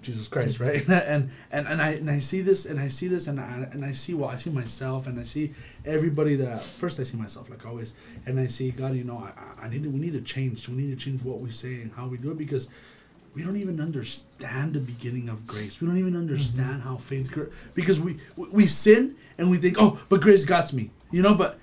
Jesus 0.02 0.28
Christ, 0.28 0.60
right? 0.60 0.88
and 0.89 1.32
and 1.52 1.68
and 1.68 1.82
I 1.82 1.89
and 1.94 2.12
I 2.12 2.20
see 2.20 2.41
this 2.41 2.68
and 2.68 2.80
I 2.80 2.89
see 2.89 3.08
this 3.08 3.26
and 3.26 3.39
I 3.39 3.68
and 3.72 3.84
I 3.84 3.91
see 3.91 4.13
well 4.13 4.30
I 4.30 4.36
see 4.36 4.52
myself 4.52 5.08
and 5.08 5.20
I 5.20 5.24
see 5.24 5.52
everybody 5.84 6.36
that 6.36 6.62
first 6.62 7.00
I 7.00 7.04
see 7.04 7.18
myself 7.18 7.50
like 7.50 7.65
always 7.65 7.96
and 8.28 8.39
I 8.39 8.46
see 8.46 8.70
God, 8.70 8.94
you 8.96 9.04
know, 9.04 9.18
I, 9.18 9.30
I- 9.39 9.65
I 9.65 9.68
need 9.68 9.82
to, 9.82 9.89
we 9.89 9.98
need 10.00 10.13
to 10.13 10.22
change. 10.22 10.70
We 10.70 10.76
need 10.76 10.91
to 10.91 11.04
change 11.04 11.24
what 11.24 11.39
we 11.39 11.50
say 11.50 11.82
and 11.82 11.91
how 11.94 12.08
we 12.08 12.18
do 12.20 12.30
it 12.30 12.38
because 12.38 12.70
we 13.36 13.43
don't 13.43 13.58
even 13.58 13.82
understand 13.82 14.74
the 14.74 14.80
beginning 14.80 15.30
of 15.30 15.45
grace. 15.45 15.82
We 15.82 15.88
don't 15.88 15.98
even 15.98 16.13
mm-hmm. 16.13 16.21
understand 16.21 16.84
how 16.84 16.95
faith 16.95 17.38
because 17.74 18.00
we 18.00 18.17
we- 18.38 18.65
sin 18.65 19.15
and 19.38 19.52
we 19.52 19.58
think, 19.58 19.76
"Oh, 19.80 20.00
but 20.10 20.21
grace 20.21 20.45
got 20.45 20.71
me." 20.74 20.91
You 21.12 21.21
know, 21.21 21.36
but 21.36 21.60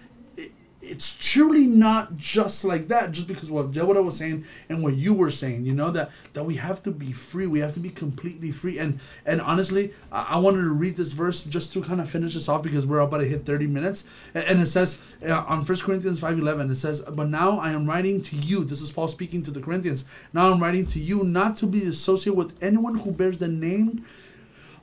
it's 0.93 1.15
truly 1.15 1.67
not 1.67 2.19
just 2.19 2.67
like 2.67 2.89
that 2.89 3.13
just 3.13 3.27
because 3.27 3.51
what 3.51 3.75
what 3.75 3.97
I 3.97 4.01
was 4.01 4.19
saying 4.19 4.45
and 4.69 4.83
what 4.83 4.95
you 4.95 5.15
were 5.15 5.31
saying, 5.31 5.65
you 5.65 5.73
know, 5.73 5.91
that 5.91 6.11
that 6.35 6.45
we 6.45 6.57
have 6.57 6.83
to 6.83 6.91
be 6.91 7.13
free. 7.13 7.47
We 7.47 7.61
have 7.61 7.73
to 7.73 7.81
be 7.81 7.89
completely 7.89 8.51
free. 8.51 8.79
And 8.79 9.01
and 9.25 9.41
honestly, 9.41 9.95
I, 10.13 10.35
I 10.35 10.37
wanted 10.37 10.61
to 10.63 10.71
read 10.71 10.97
this 10.97 11.13
verse 11.13 11.45
just 11.45 11.73
to 11.73 11.81
kind 11.81 12.01
of 12.01 12.11
finish 12.11 12.35
this 12.35 12.47
off 12.47 12.63
because 12.63 12.87
we're 12.87 12.99
about 12.99 13.19
to 13.19 13.25
hit 13.25 13.47
30 13.47 13.67
minutes. 13.69 14.29
And, 14.35 14.45
and 14.45 14.61
it 14.61 14.67
says 14.67 15.17
uh, 15.27 15.45
on 15.49 15.65
1 15.65 15.79
Corinthians 15.79 16.21
5:11 16.21 16.71
it 16.71 16.75
says, 16.75 17.01
"But 17.01 17.31
now 17.31 17.59
I 17.59 17.73
am 17.73 17.87
writing 17.87 18.23
to 18.25 18.37
you." 18.37 18.65
This 18.65 18.83
is 18.83 18.93
Paul 18.93 19.09
speaking 19.09 19.43
to 19.45 19.51
the 19.51 19.63
Corinthians. 19.63 20.05
"Now 20.35 20.53
I'm 20.53 20.63
writing 20.63 20.85
to 20.87 21.01
you 21.01 21.25
not 21.25 21.57
to 21.59 21.67
be 21.67 21.85
associated 21.85 22.37
with 22.37 22.63
anyone 22.63 22.99
who 22.99 23.13
bears 23.13 23.39
the 23.39 23.49
name 23.49 24.05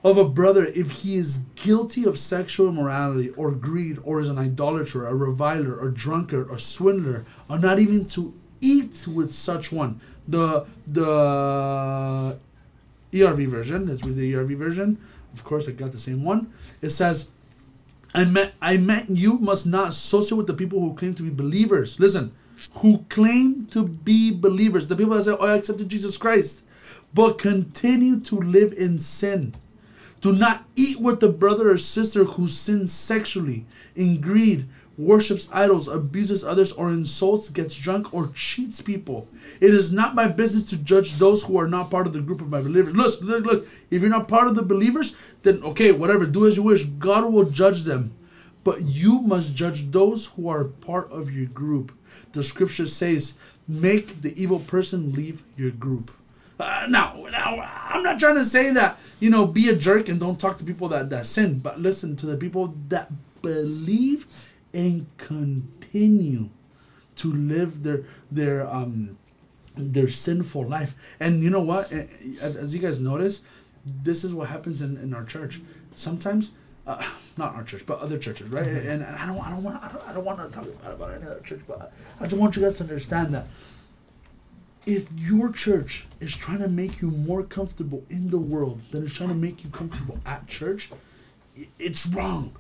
of 0.03 0.17
a 0.17 0.25
brother 0.25 0.65
if 0.65 0.91
he 1.01 1.15
is 1.15 1.39
guilty 1.55 2.05
of 2.05 2.17
sexual 2.17 2.69
immorality 2.69 3.29
or 3.31 3.51
greed 3.51 3.97
or 4.03 4.21
is 4.21 4.29
an 4.29 4.37
idolater, 4.37 5.05
a 5.05 5.13
reviler, 5.13 5.85
a 5.85 5.93
drunkard, 5.93 6.49
or 6.49 6.57
swindler, 6.57 7.25
or 7.49 7.59
not 7.59 7.79
even 7.79 8.05
to 8.05 8.33
eat 8.61 9.07
with 9.07 9.33
such 9.33 9.71
one. 9.71 9.99
The 10.27 10.65
the 10.87 12.37
ERV 13.11 13.47
version, 13.47 13.87
let's 13.87 14.05
read 14.05 14.15
the 14.15 14.33
ERV 14.33 14.55
version. 14.57 14.97
Of 15.33 15.43
course, 15.43 15.67
I 15.67 15.71
got 15.71 15.91
the 15.91 15.99
same 15.99 16.23
one. 16.23 16.51
It 16.81 16.89
says, 16.89 17.29
I 18.13 18.25
meant 18.25 18.53
I 18.61 18.77
meant 18.77 19.09
you 19.09 19.37
must 19.37 19.65
not 19.65 19.89
associate 19.89 20.37
with 20.37 20.47
the 20.47 20.53
people 20.53 20.79
who 20.79 20.93
claim 20.93 21.13
to 21.15 21.23
be 21.23 21.29
believers. 21.29 21.99
Listen, 21.99 22.31
who 22.75 23.05
claim 23.09 23.67
to 23.67 23.87
be 23.87 24.31
believers. 24.31 24.87
The 24.87 24.95
people 24.95 25.15
that 25.15 25.25
say, 25.25 25.35
Oh, 25.37 25.45
I 25.45 25.57
accepted 25.57 25.89
Jesus 25.89 26.17
Christ, 26.17 26.63
but 27.13 27.37
continue 27.37 28.19
to 28.21 28.35
live 28.35 28.73
in 28.73 28.99
sin. 28.99 29.53
Do 30.21 30.33
not 30.33 30.65
eat 30.75 30.99
with 30.99 31.21
the 31.21 31.29
brother 31.29 31.71
or 31.71 31.77
sister 31.77 32.25
who 32.25 32.47
sins 32.47 32.91
sexually, 32.91 33.65
in 33.95 34.19
greed, 34.19 34.67
worships 34.97 35.47
idols, 35.53 35.87
abuses 35.87 36.43
others, 36.43 36.73
or 36.73 36.91
insults, 36.91 37.49
gets 37.49 37.77
drunk, 37.77 38.13
or 38.13 38.29
cheats 38.35 38.81
people. 38.81 39.29
It 39.61 39.73
is 39.73 39.93
not 39.93 40.15
my 40.15 40.27
business 40.27 40.65
to 40.65 40.83
judge 40.83 41.13
those 41.13 41.43
who 41.43 41.57
are 41.57 41.69
not 41.69 41.89
part 41.89 42.05
of 42.05 42.11
the 42.11 42.19
group 42.19 42.41
of 42.41 42.49
my 42.49 42.61
believers. 42.61 42.95
Look, 42.95 43.21
look, 43.21 43.45
look. 43.45 43.67
If 43.89 44.01
you're 44.01 44.09
not 44.09 44.27
part 44.27 44.47
of 44.47 44.55
the 44.55 44.61
believers, 44.61 45.35
then 45.43 45.63
okay, 45.63 45.93
whatever. 45.93 46.25
Do 46.25 46.47
as 46.47 46.57
you 46.57 46.63
wish. 46.63 46.83
God 46.83 47.31
will 47.31 47.49
judge 47.49 47.83
them. 47.83 48.13
But 48.65 48.81
you 48.81 49.21
must 49.21 49.55
judge 49.55 49.89
those 49.89 50.25
who 50.27 50.49
are 50.49 50.65
part 50.65 51.09
of 51.11 51.31
your 51.31 51.45
group. 51.45 51.93
The 52.33 52.43
scripture 52.43 52.87
says, 52.87 53.37
make 53.69 54.21
the 54.21 54.39
evil 54.41 54.59
person 54.59 55.13
leave 55.13 55.43
your 55.55 55.71
group. 55.71 56.11
Uh, 56.59 56.87
now, 56.89 57.15
now, 57.31 57.61
I'm 57.89 58.03
not 58.03 58.19
trying 58.19 58.35
to 58.35 58.43
say 58.45 58.71
that 58.73 58.99
you 59.19 59.29
know 59.29 59.45
be 59.45 59.69
a 59.69 59.75
jerk 59.75 60.09
and 60.09 60.19
don't 60.19 60.39
talk 60.39 60.57
to 60.57 60.63
people 60.65 60.89
that 60.89 61.09
that 61.09 61.25
sin, 61.25 61.59
but 61.59 61.79
listen 61.79 62.15
to 62.17 62.25
the 62.25 62.35
people 62.35 62.75
that 62.89 63.09
believe 63.41 64.27
and 64.73 65.07
continue 65.17 66.49
to 67.15 67.31
live 67.31 67.83
their 67.83 68.03
their 68.29 68.69
um 68.69 69.17
their 69.77 70.09
sinful 70.09 70.67
life. 70.67 71.15
And 71.19 71.41
you 71.41 71.49
know 71.49 71.61
what? 71.61 71.91
As 71.91 72.73
you 72.75 72.81
guys 72.81 72.99
notice, 72.99 73.41
this 73.85 74.23
is 74.23 74.33
what 74.33 74.49
happens 74.49 74.81
in, 74.81 74.97
in 74.97 75.13
our 75.13 75.23
church. 75.23 75.61
Sometimes, 75.95 76.51
uh, 76.85 77.01
not 77.37 77.55
our 77.55 77.63
church, 77.63 77.85
but 77.85 77.99
other 77.99 78.17
churches, 78.17 78.49
right? 78.49 78.67
And, 78.67 79.03
and 79.03 79.03
I 79.03 79.25
don't, 79.25 79.39
I 79.39 79.49
don't 79.49 79.63
want, 79.63 79.83
I 79.83 79.87
don't, 79.89 80.07
I 80.09 80.13
don't 80.13 80.25
want 80.25 80.39
to 80.39 80.49
talk 80.49 80.67
about, 80.67 80.93
about 80.93 81.13
any 81.13 81.25
other 81.25 81.39
church, 81.41 81.61
but 81.67 81.93
I 82.19 82.23
just 82.23 82.37
want 82.39 82.55
you 82.55 82.63
guys 82.63 82.77
to 82.77 82.83
understand 82.83 83.33
that 83.33 83.47
if 84.89 85.13
your 85.13 85.51
church 85.51 86.07
is 86.19 86.35
trying 86.35 86.57
to 86.59 86.67
make 86.67 86.99
you 86.99 87.11
more 87.11 87.43
comfortable 87.43 88.03
in 88.09 88.31
the 88.31 88.39
world 88.39 88.81
than 88.89 89.03
it's 89.03 89.13
trying 89.13 89.29
to 89.29 89.35
make 89.35 89.63
you 89.63 89.69
comfortable 89.69 90.17
at 90.25 90.47
church, 90.47 90.89
it's 91.77 92.07
wrong. 92.07 92.55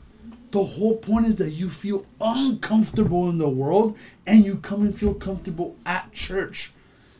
The 0.51 0.63
whole 0.63 0.95
point 0.97 1.25
is 1.25 1.37
that 1.37 1.49
you 1.49 1.69
feel 1.71 2.05
uncomfortable 2.21 3.29
in 3.29 3.39
the 3.39 3.49
world 3.49 3.97
and 4.27 4.45
you 4.45 4.57
come 4.57 4.81
and 4.81 4.95
feel 4.95 5.15
comfortable 5.15 5.75
at 5.87 6.11
church. 6.11 6.71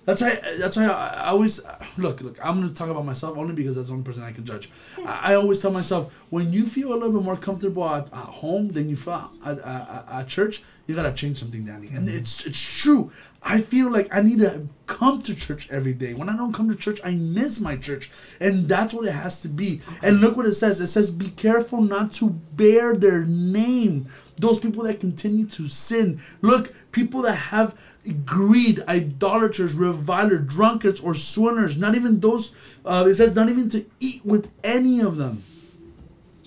That's 0.06 0.22
why. 0.22 0.40
That's 0.58 0.76
why 0.78 0.86
I, 0.86 1.28
always 1.30 1.60
look. 1.98 2.22
Look, 2.22 2.44
I'm 2.44 2.60
gonna 2.60 2.74
talk 2.74 2.90
about 2.90 3.06
myself 3.06 3.38
only 3.38 3.54
because 3.54 3.76
that's 3.76 3.90
the 3.90 3.94
only 3.94 4.06
person 4.06 4.24
I 4.24 4.32
can 4.32 4.46
judge. 4.46 4.70
I, 5.06 5.34
I 5.34 5.36
always 5.36 5.62
tell 5.62 5.72
myself 5.72 6.26
when 6.30 6.52
you 6.52 6.66
feel 6.66 6.94
a 6.94 6.96
little 6.96 7.12
bit 7.12 7.24
more 7.24 7.38
comfortable 7.38 7.88
at, 7.88 8.08
at 8.08 8.26
home 8.26 8.70
than 8.70 8.90
you 8.90 8.96
feel 8.96 9.30
at, 9.46 9.60
at, 9.60 10.06
at 10.10 10.28
church, 10.28 10.64
you 10.90 10.96
gotta 10.96 11.14
change 11.14 11.38
something, 11.38 11.64
Danny. 11.64 11.88
And 11.90 12.10
it's 12.10 12.46
it's 12.48 12.60
true. 12.60 13.12
I 13.44 13.62
feel 13.62 13.92
like 13.92 14.14
I 14.14 14.22
need 14.22 14.40
to 14.40 14.68
come 14.88 15.22
to 15.22 15.36
church 15.36 15.70
every 15.70 15.94
day. 15.94 16.16
When 16.16 16.30
I 16.30 16.36
don't 16.36 16.52
come 16.52 16.68
to 16.68 16.76
church, 16.76 17.00
I 17.04 17.12
miss 17.12 17.60
my 17.60 17.78
church, 17.78 18.10
and 18.42 18.68
that's 18.68 18.94
what 18.94 19.06
it 19.06 19.14
has 19.14 19.40
to 19.42 19.50
be. 19.50 19.82
And 20.02 20.20
look 20.20 20.36
what 20.36 20.48
it 20.48 20.56
says. 20.56 20.82
It 20.82 20.88
says, 20.88 21.12
"Be 21.12 21.30
careful 21.30 21.82
not 21.82 22.12
to 22.14 22.32
bear 22.56 22.96
their 22.96 23.24
name." 23.24 24.08
Those 24.38 24.60
people 24.60 24.84
that 24.86 25.00
continue 25.00 25.46
to 25.46 25.68
sin. 25.68 26.20
Look, 26.42 26.74
people 26.92 27.22
that 27.22 27.36
have 27.36 27.80
greed, 28.26 28.82
idolaters, 28.88 29.76
reviler, 29.76 30.40
drunkards, 30.40 31.02
or 31.02 31.14
swindlers. 31.14 31.78
Not 31.78 31.94
even 31.94 32.20
those. 32.20 32.80
Uh, 32.84 33.06
it 33.08 33.16
says 33.16 33.36
not 33.36 33.50
even 33.50 33.70
to 33.70 33.86
eat 34.00 34.26
with 34.26 34.50
any 34.64 35.02
of 35.02 35.18
them. 35.18 35.44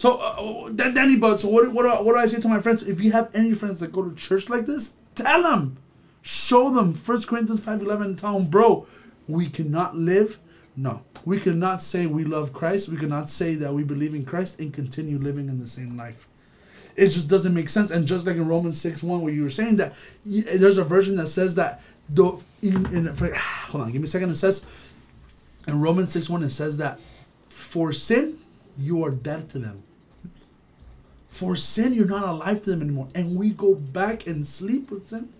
So, 0.02 0.16
uh, 0.18 0.70
Dan- 0.70 0.94
Danny, 0.94 1.14
but 1.14 1.38
so 1.38 1.48
what? 1.48 1.72
What? 1.72 1.82
do- 1.84 2.04
What 2.04 2.14
do 2.14 2.18
I 2.18 2.26
say 2.26 2.40
to 2.40 2.48
my 2.48 2.60
friends? 2.60 2.82
If 2.82 3.00
you 3.00 3.12
have 3.12 3.30
any 3.34 3.54
friends 3.54 3.78
that 3.78 3.92
go 3.92 4.02
to 4.02 4.12
church 4.16 4.48
like 4.48 4.66
this, 4.66 4.94
tell 5.14 5.44
them, 5.44 5.76
show 6.22 6.74
them. 6.74 6.92
First 6.92 7.28
Corinthians 7.28 7.60
five 7.64 7.80
eleven. 7.80 8.16
Tell 8.16 8.32
them, 8.36 8.46
bro, 8.48 8.84
we 9.28 9.46
cannot 9.48 9.96
live. 9.96 10.40
No, 10.76 11.02
we 11.24 11.38
cannot 11.38 11.82
say 11.82 12.06
we 12.06 12.24
love 12.24 12.52
Christ. 12.52 12.88
We 12.88 12.96
cannot 12.96 13.28
say 13.28 13.54
that 13.54 13.72
we 13.74 13.84
believe 13.84 14.12
in 14.12 14.24
Christ 14.24 14.58
and 14.58 14.72
continue 14.74 15.18
living 15.18 15.48
in 15.48 15.60
the 15.60 15.68
same 15.68 15.96
life. 15.96 16.26
It 16.96 17.10
just 17.10 17.30
doesn't 17.30 17.54
make 17.54 17.68
sense. 17.68 17.92
And 17.92 18.04
just 18.04 18.26
like 18.26 18.34
in 18.34 18.48
Romans 18.48 18.80
six 18.80 19.04
one, 19.04 19.20
where 19.20 19.32
you 19.32 19.44
were 19.44 19.50
saying 19.50 19.76
that, 19.76 19.94
there's 20.26 20.78
a 20.78 20.84
version 20.84 21.14
that 21.16 21.28
says 21.28 21.54
that. 21.54 21.80
In, 22.16 23.06
hold 23.70 23.84
on, 23.84 23.92
give 23.92 24.00
me 24.02 24.06
a 24.06 24.08
second. 24.08 24.30
It 24.30 24.34
says 24.34 24.66
in 25.68 25.80
Romans 25.80 26.10
six 26.10 26.28
one, 26.28 26.42
it 26.42 26.50
says 26.50 26.78
that 26.78 26.98
for 27.46 27.92
sin 27.92 28.38
you 28.76 29.04
are 29.04 29.12
dead 29.12 29.48
to 29.50 29.60
them. 29.60 29.84
For 31.32 31.56
sin, 31.56 31.94
you're 31.94 32.06
not 32.06 32.28
alive 32.28 32.60
to 32.64 32.70
them 32.70 32.82
anymore. 32.82 33.08
And 33.14 33.36
we 33.36 33.48
go 33.48 33.74
back 33.74 34.26
and 34.26 34.46
sleep 34.46 34.90
with 34.90 35.08
sin. 35.08 35.30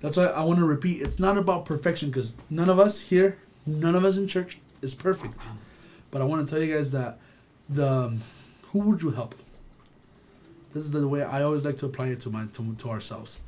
That's 0.00 0.16
why 0.16 0.24
I 0.24 0.42
want 0.42 0.58
to 0.58 0.64
repeat 0.64 1.02
it's 1.02 1.20
not 1.20 1.36
about 1.36 1.66
perfection 1.66 2.08
because 2.08 2.34
none 2.48 2.70
of 2.70 2.80
us 2.80 3.02
here, 3.02 3.36
none 3.66 3.94
of 3.94 4.06
us 4.06 4.16
in 4.16 4.26
church 4.26 4.58
is 4.80 4.94
perfect. 4.94 5.36
But 6.10 6.22
I 6.22 6.24
want 6.24 6.48
to 6.48 6.52
tell 6.52 6.64
you 6.64 6.74
guys 6.74 6.90
that 6.92 7.18
the 7.68 7.86
um, 7.86 8.20
who 8.70 8.78
would 8.78 9.02
you 9.02 9.10
help? 9.10 9.34
This 10.72 10.84
is 10.84 10.92
the 10.92 11.06
way 11.06 11.22
I 11.22 11.42
always 11.42 11.66
like 11.66 11.76
to 11.76 11.86
apply 11.86 12.06
it 12.06 12.20
to 12.20 12.30
my 12.30 12.46
to, 12.54 12.74
to 12.74 12.88
ourselves. 12.88 13.38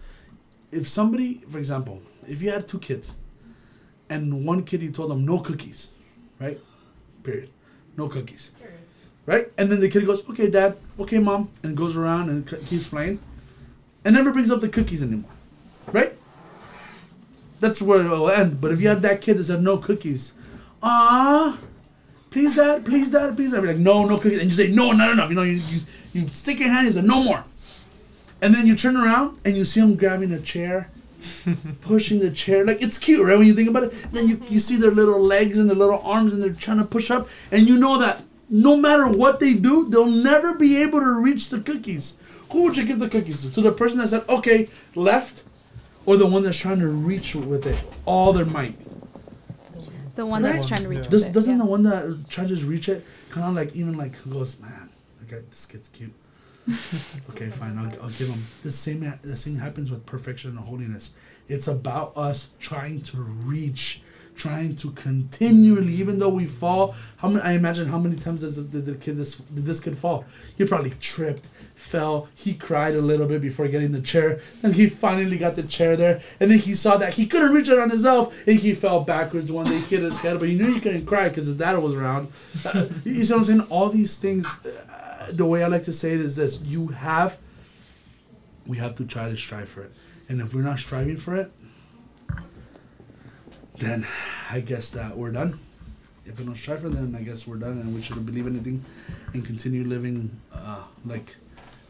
If 0.71 0.87
somebody, 0.87 1.39
for 1.49 1.57
example, 1.57 2.03
if 2.29 2.43
you 2.43 2.51
had 2.51 2.69
two 2.69 2.79
kids, 2.79 3.15
and 4.11 4.45
one 4.45 4.65
kid 4.65 4.83
you 4.83 4.91
told 4.91 5.11
them 5.11 5.25
no 5.25 5.39
cookies, 5.39 5.89
right? 6.39 6.61
Period. 7.23 7.49
No 7.97 8.09
cookies. 8.09 8.51
Right? 9.27 9.51
And 9.57 9.71
then 9.71 9.81
the 9.81 9.89
kid 9.89 10.07
goes, 10.07 10.29
okay, 10.29 10.51
dad, 10.51 10.77
okay, 11.01 11.19
mom, 11.19 11.51
and 11.63 11.77
goes 11.77 11.97
around 11.97 12.29
and 12.29 12.47
keeps 12.67 12.89
playing, 12.89 13.21
and 14.05 14.15
never 14.15 14.33
brings 14.33 14.51
up 14.51 14.61
the 14.61 14.69
cookies 14.69 15.03
anymore. 15.03 15.31
Right? 15.93 16.13
That's 17.61 17.81
where 17.81 18.05
it 18.05 18.11
will 18.11 18.31
end. 18.31 18.61
But 18.61 18.73
if 18.73 18.81
you 18.81 18.89
had 18.89 19.01
that 19.03 19.23
kid 19.23 19.39
that 19.39 19.45
said 19.45 19.63
no 19.63 19.79
cookies, 19.79 20.35
ah, 20.83 21.59
please 22.31 22.55
dad, 22.55 22.85
please 22.85 23.11
dad, 23.11 23.37
please 23.37 23.53
dad, 23.53 23.63
be 23.63 23.69
like 23.69 23.79
no, 23.79 24.05
no 24.05 24.19
cookies, 24.19 24.39
and 24.39 24.51
you 24.51 24.57
say 24.57 24.71
no, 24.71 24.93
no, 24.93 25.07
no, 25.07 25.15
no. 25.15 25.29
You 25.29 25.35
know, 25.35 25.43
you 25.43 25.63
you, 25.71 25.81
you 26.13 26.29
stick 26.29 26.59
your 26.59 26.69
hand, 26.69 26.87
and 26.87 26.95
say 26.95 27.03
no 27.03 27.23
more, 27.23 27.45
and 28.43 28.55
then 28.55 28.67
you 28.67 28.77
turn 28.77 28.97
around 28.97 29.39
and 29.45 29.57
you 29.57 29.65
see 29.65 29.81
him 29.81 29.97
grabbing 29.97 30.33
a 30.33 30.41
chair, 30.41 30.91
pushing 31.81 32.19
the 32.19 32.31
chair. 32.31 32.65
Like 32.67 32.83
it's 32.83 32.99
cute, 32.99 33.25
right? 33.25 33.39
When 33.39 33.47
you 33.47 33.55
think 33.55 33.71
about 33.71 33.85
it, 33.85 33.93
then 34.13 34.29
you 34.29 34.43
you 34.49 34.61
see 34.61 34.77
their 34.77 34.91
little 34.91 35.21
legs 35.21 35.57
and 35.57 35.71
their 35.71 35.77
little 35.77 36.01
arms, 36.01 36.35
and 36.35 36.43
they're 36.43 36.53
trying 36.53 36.79
to 36.79 36.85
push 36.85 37.11
up, 37.11 37.29
and 37.51 37.67
you 37.67 37.79
know 37.79 37.99
that 37.99 38.23
no 38.49 38.77
matter 38.77 39.09
what 39.09 39.41
they 39.41 39.55
do, 39.55 39.89
they'll 39.89 40.07
never 40.07 40.55
be 40.55 40.83
able 40.83 41.01
to 41.01 41.23
reach 41.23 41.49
the 41.49 41.61
cookies. 41.61 42.43
Who 42.53 42.65
would 42.65 42.77
you 42.77 42.87
give 42.87 42.99
the 42.99 43.09
cookies 43.09 43.43
to? 43.43 43.53
To 43.53 43.61
the 43.61 43.73
person 43.73 43.99
that 43.99 44.09
said, 44.09 44.25
okay, 44.29 44.69
left, 44.95 45.45
or 46.07 46.17
the 46.17 46.27
one 46.27 46.43
that's 46.43 46.59
trying 46.59 46.81
to 46.81 46.89
reach 46.89 47.35
with 47.35 47.67
it 47.67 47.79
all 48.05 48.33
their 48.33 48.45
might? 48.45 48.77
The 50.15 50.25
one 50.25 50.43
that's 50.43 50.65
trying 50.65 50.83
to 50.83 50.89
reach. 50.89 51.09
Does, 51.09 51.25
with 51.25 51.31
it, 51.31 51.35
doesn't 51.35 51.59
yeah. 51.59 51.65
the 51.65 51.71
one 51.71 51.83
that 51.85 52.27
tries 52.29 52.49
to 52.49 52.67
reach 52.67 52.89
it 52.89 53.05
kind 53.35 53.49
of 53.49 53.55
like 53.55 53.75
even 53.75 53.97
like 53.97 54.13
goes, 54.31 54.61
man, 54.61 54.89
okay, 55.25 55.43
this 55.51 55.67
kid's 55.67 55.89
cute. 55.89 56.15
okay, 57.31 57.51
fine, 57.51 57.77
I'll, 57.77 58.03
I'll 58.03 58.11
give 58.11 58.29
him 58.29 58.41
the 58.63 58.71
same. 58.71 59.13
The 59.23 59.37
same 59.37 59.57
happens 59.57 59.91
with 59.91 60.07
perfection 60.07 60.51
and 60.51 60.61
holiness. 60.61 61.13
It's 61.49 61.67
about 61.67 62.17
us 62.17 62.49
trying 62.61 63.01
to 63.03 63.19
reach, 63.19 64.03
trying 64.37 64.77
to 64.77 64.91
continually, 64.93 65.93
even 65.95 66.19
though 66.19 66.29
we 66.29 66.47
fall. 66.47 66.95
How 67.19 67.29
many? 67.29 67.43
I 67.43 67.53
imagine 67.53 67.89
how 67.89 67.99
many 67.99 68.17
times 68.17 68.41
does 68.41 68.63
did 68.65 68.87
the 68.87 68.95
kid 68.95 69.17
this 69.17 69.37
did 69.37 69.65
this 69.65 69.81
kid 69.81 69.97
fall? 69.97 70.25
He 70.57 70.65
probably 70.65 70.93
tripped, 71.01 71.47
fell. 71.47 72.29
He 72.35 72.55
cried 72.55 72.95
a 72.95 73.01
little 73.01 73.27
bit 73.27 73.41
before 73.41 73.69
getting 73.69 73.93
the 73.93 74.01
chair. 74.01 74.41
Then 74.63 74.73
he 74.73 74.89
finally 74.89 75.39
got 75.39 75.55
the 75.55 75.63
chair 75.63 75.97
there, 75.97 76.21
and 76.41 76.51
then 76.51 76.59
he 76.59 76.75
saw 76.75 76.97
that 76.97 77.15
he 77.15 77.27
couldn't 77.27 77.53
reach 77.53 77.69
it 77.69 77.79
on 77.79 77.91
himself, 77.91 78.47
and 78.47 78.59
he 78.59 78.75
fell 78.75 79.01
backwards 79.01 79.51
one 79.51 79.67
day, 79.67 79.79
hit 79.79 80.03
his 80.03 80.17
head. 80.19 80.39
But 80.39 80.49
he 80.49 80.57
knew 80.57 80.73
he 80.73 80.81
couldn't 80.81 81.07
cry 81.07 81.29
because 81.29 81.47
his 81.47 81.57
dad 81.57 81.79
was 81.79 81.95
around. 81.95 82.29
Uh, 82.65 82.87
you 83.05 83.25
see 83.25 83.33
what 83.33 83.41
I'm 83.41 83.45
saying? 83.45 83.61
All 83.71 83.89
these 83.89 84.17
things. 84.19 84.47
Uh, 84.65 85.31
the 85.33 85.47
way 85.47 85.65
I 85.65 85.69
like 85.69 85.85
to 85.85 85.93
say 85.93 86.13
it 86.13 86.21
is 86.21 86.37
this: 86.37 86.61
you 86.63 86.89
have. 86.89 87.39
We 88.67 88.79
have 88.79 88.95
to 88.97 89.05
try 89.05 89.29
to 89.29 89.37
strive 89.37 89.69
for 89.69 89.83
it, 89.83 89.93
and 90.29 90.41
if 90.41 90.55
we're 90.55 90.63
not 90.63 90.79
striving 90.79 91.19
for 91.19 91.37
it, 91.37 91.53
then 93.79 94.07
I 94.51 94.61
guess 94.61 94.91
that 94.91 95.17
we're 95.17 95.33
done. 95.33 95.59
If 96.27 96.39
we 96.39 96.45
don't 96.45 96.55
it, 96.55 96.81
then 96.81 97.15
I 97.19 97.23
guess 97.23 97.47
we're 97.47 97.57
done, 97.57 97.79
and 97.79 97.95
we 97.95 98.01
shouldn't 98.01 98.25
believe 98.25 98.47
anything, 98.47 98.83
and 99.35 99.45
continue 99.45 99.85
living 99.85 100.31
uh, 100.55 100.83
like 101.05 101.37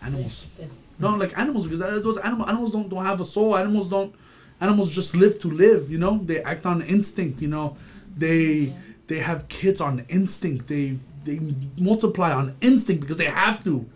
animals. 0.05 0.61
No, 0.99 1.15
like 1.15 1.37
animals 1.39 1.67
because 1.67 2.03
those 2.03 2.19
animal 2.19 2.49
animals 2.49 2.73
don't 2.73 2.89
don't 2.89 3.05
have 3.05 3.21
a 3.21 3.25
soul. 3.25 3.57
Animals 3.57 3.89
don't. 3.89 4.15
Animals 4.61 4.91
just 4.91 5.17
live 5.17 5.39
to 5.41 5.49
live. 5.49 5.91
You 5.91 5.99
know, 5.99 6.19
they 6.19 6.43
act 6.43 6.67
on 6.67 6.83
instinct. 6.83 7.43
You 7.43 7.49
know, 7.49 7.77
they 8.17 8.73
they 9.07 9.19
have 9.19 9.49
kids 9.49 9.81
on 9.81 10.05
instinct. 10.09 10.67
They 10.67 10.99
they 11.25 11.41
multiply 11.79 12.33
on 12.33 12.57
instinct 12.61 13.03
because 13.03 13.19
they 13.19 13.27
have 13.27 13.63
to, 13.65 13.87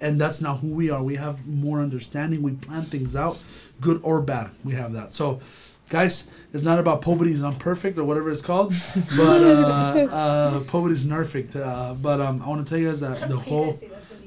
and 0.00 0.18
that's 0.18 0.40
not 0.40 0.60
who 0.60 0.68
we 0.68 0.90
are. 0.90 1.02
We 1.02 1.16
have 1.16 1.46
more 1.46 1.80
understanding. 1.80 2.42
We 2.42 2.52
plan 2.52 2.84
things 2.84 3.14
out, 3.14 3.38
good 3.80 4.00
or 4.02 4.22
bad. 4.22 4.50
We 4.64 4.72
have 4.74 4.94
that. 4.94 5.14
So. 5.14 5.40
Guys, 5.90 6.26
it's 6.54 6.64
not 6.64 6.78
about 6.78 7.02
poverty's 7.02 7.42
unperfect 7.42 7.98
or 7.98 8.04
whatever 8.04 8.30
it's 8.30 8.40
called, 8.40 8.72
but 9.16 9.42
uh, 9.42 10.08
uh, 10.10 10.60
poverty's 10.60 11.04
perfect. 11.04 11.54
Uh, 11.54 11.94
but 11.94 12.20
um, 12.20 12.42
I 12.42 12.48
want 12.48 12.66
to 12.66 12.70
tell 12.70 12.80
you 12.80 12.88
guys 12.88 13.00
that 13.00 13.28
the 13.28 13.36
whole 13.36 13.74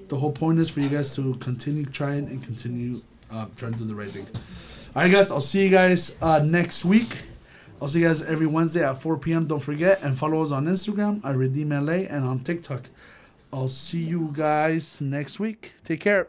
the 0.09 0.17
whole 0.17 0.31
point 0.31 0.59
is 0.59 0.69
for 0.69 0.79
you 0.79 0.89
guys 0.89 1.15
to 1.15 1.33
continue 1.35 1.85
trying 1.85 2.27
and 2.27 2.43
continue 2.43 3.01
uh, 3.31 3.45
trying 3.55 3.73
to 3.73 3.79
do 3.79 3.85
the 3.85 3.95
right 3.95 4.07
thing. 4.07 4.27
All 4.95 5.01
right, 5.01 5.11
guys. 5.11 5.31
I'll 5.31 5.41
see 5.41 5.63
you 5.63 5.69
guys 5.69 6.17
uh, 6.21 6.39
next 6.39 6.85
week. 6.85 7.23
I'll 7.81 7.87
see 7.87 7.99
you 7.99 8.07
guys 8.07 8.21
every 8.21 8.47
Wednesday 8.47 8.83
at 8.87 9.01
4 9.01 9.17
p.m. 9.17 9.45
Don't 9.45 9.59
forget 9.59 10.01
and 10.01 10.17
follow 10.17 10.41
us 10.41 10.51
on 10.51 10.65
Instagram 10.65 11.23
at 11.25 11.35
Redeem 11.35 11.69
LA 11.69 12.07
and 12.07 12.23
on 12.23 12.39
TikTok. 12.39 12.83
I'll 13.51 13.67
see 13.67 14.03
you 14.03 14.31
guys 14.33 15.01
next 15.01 15.39
week. 15.39 15.73
Take 15.83 15.99
care. 15.99 16.27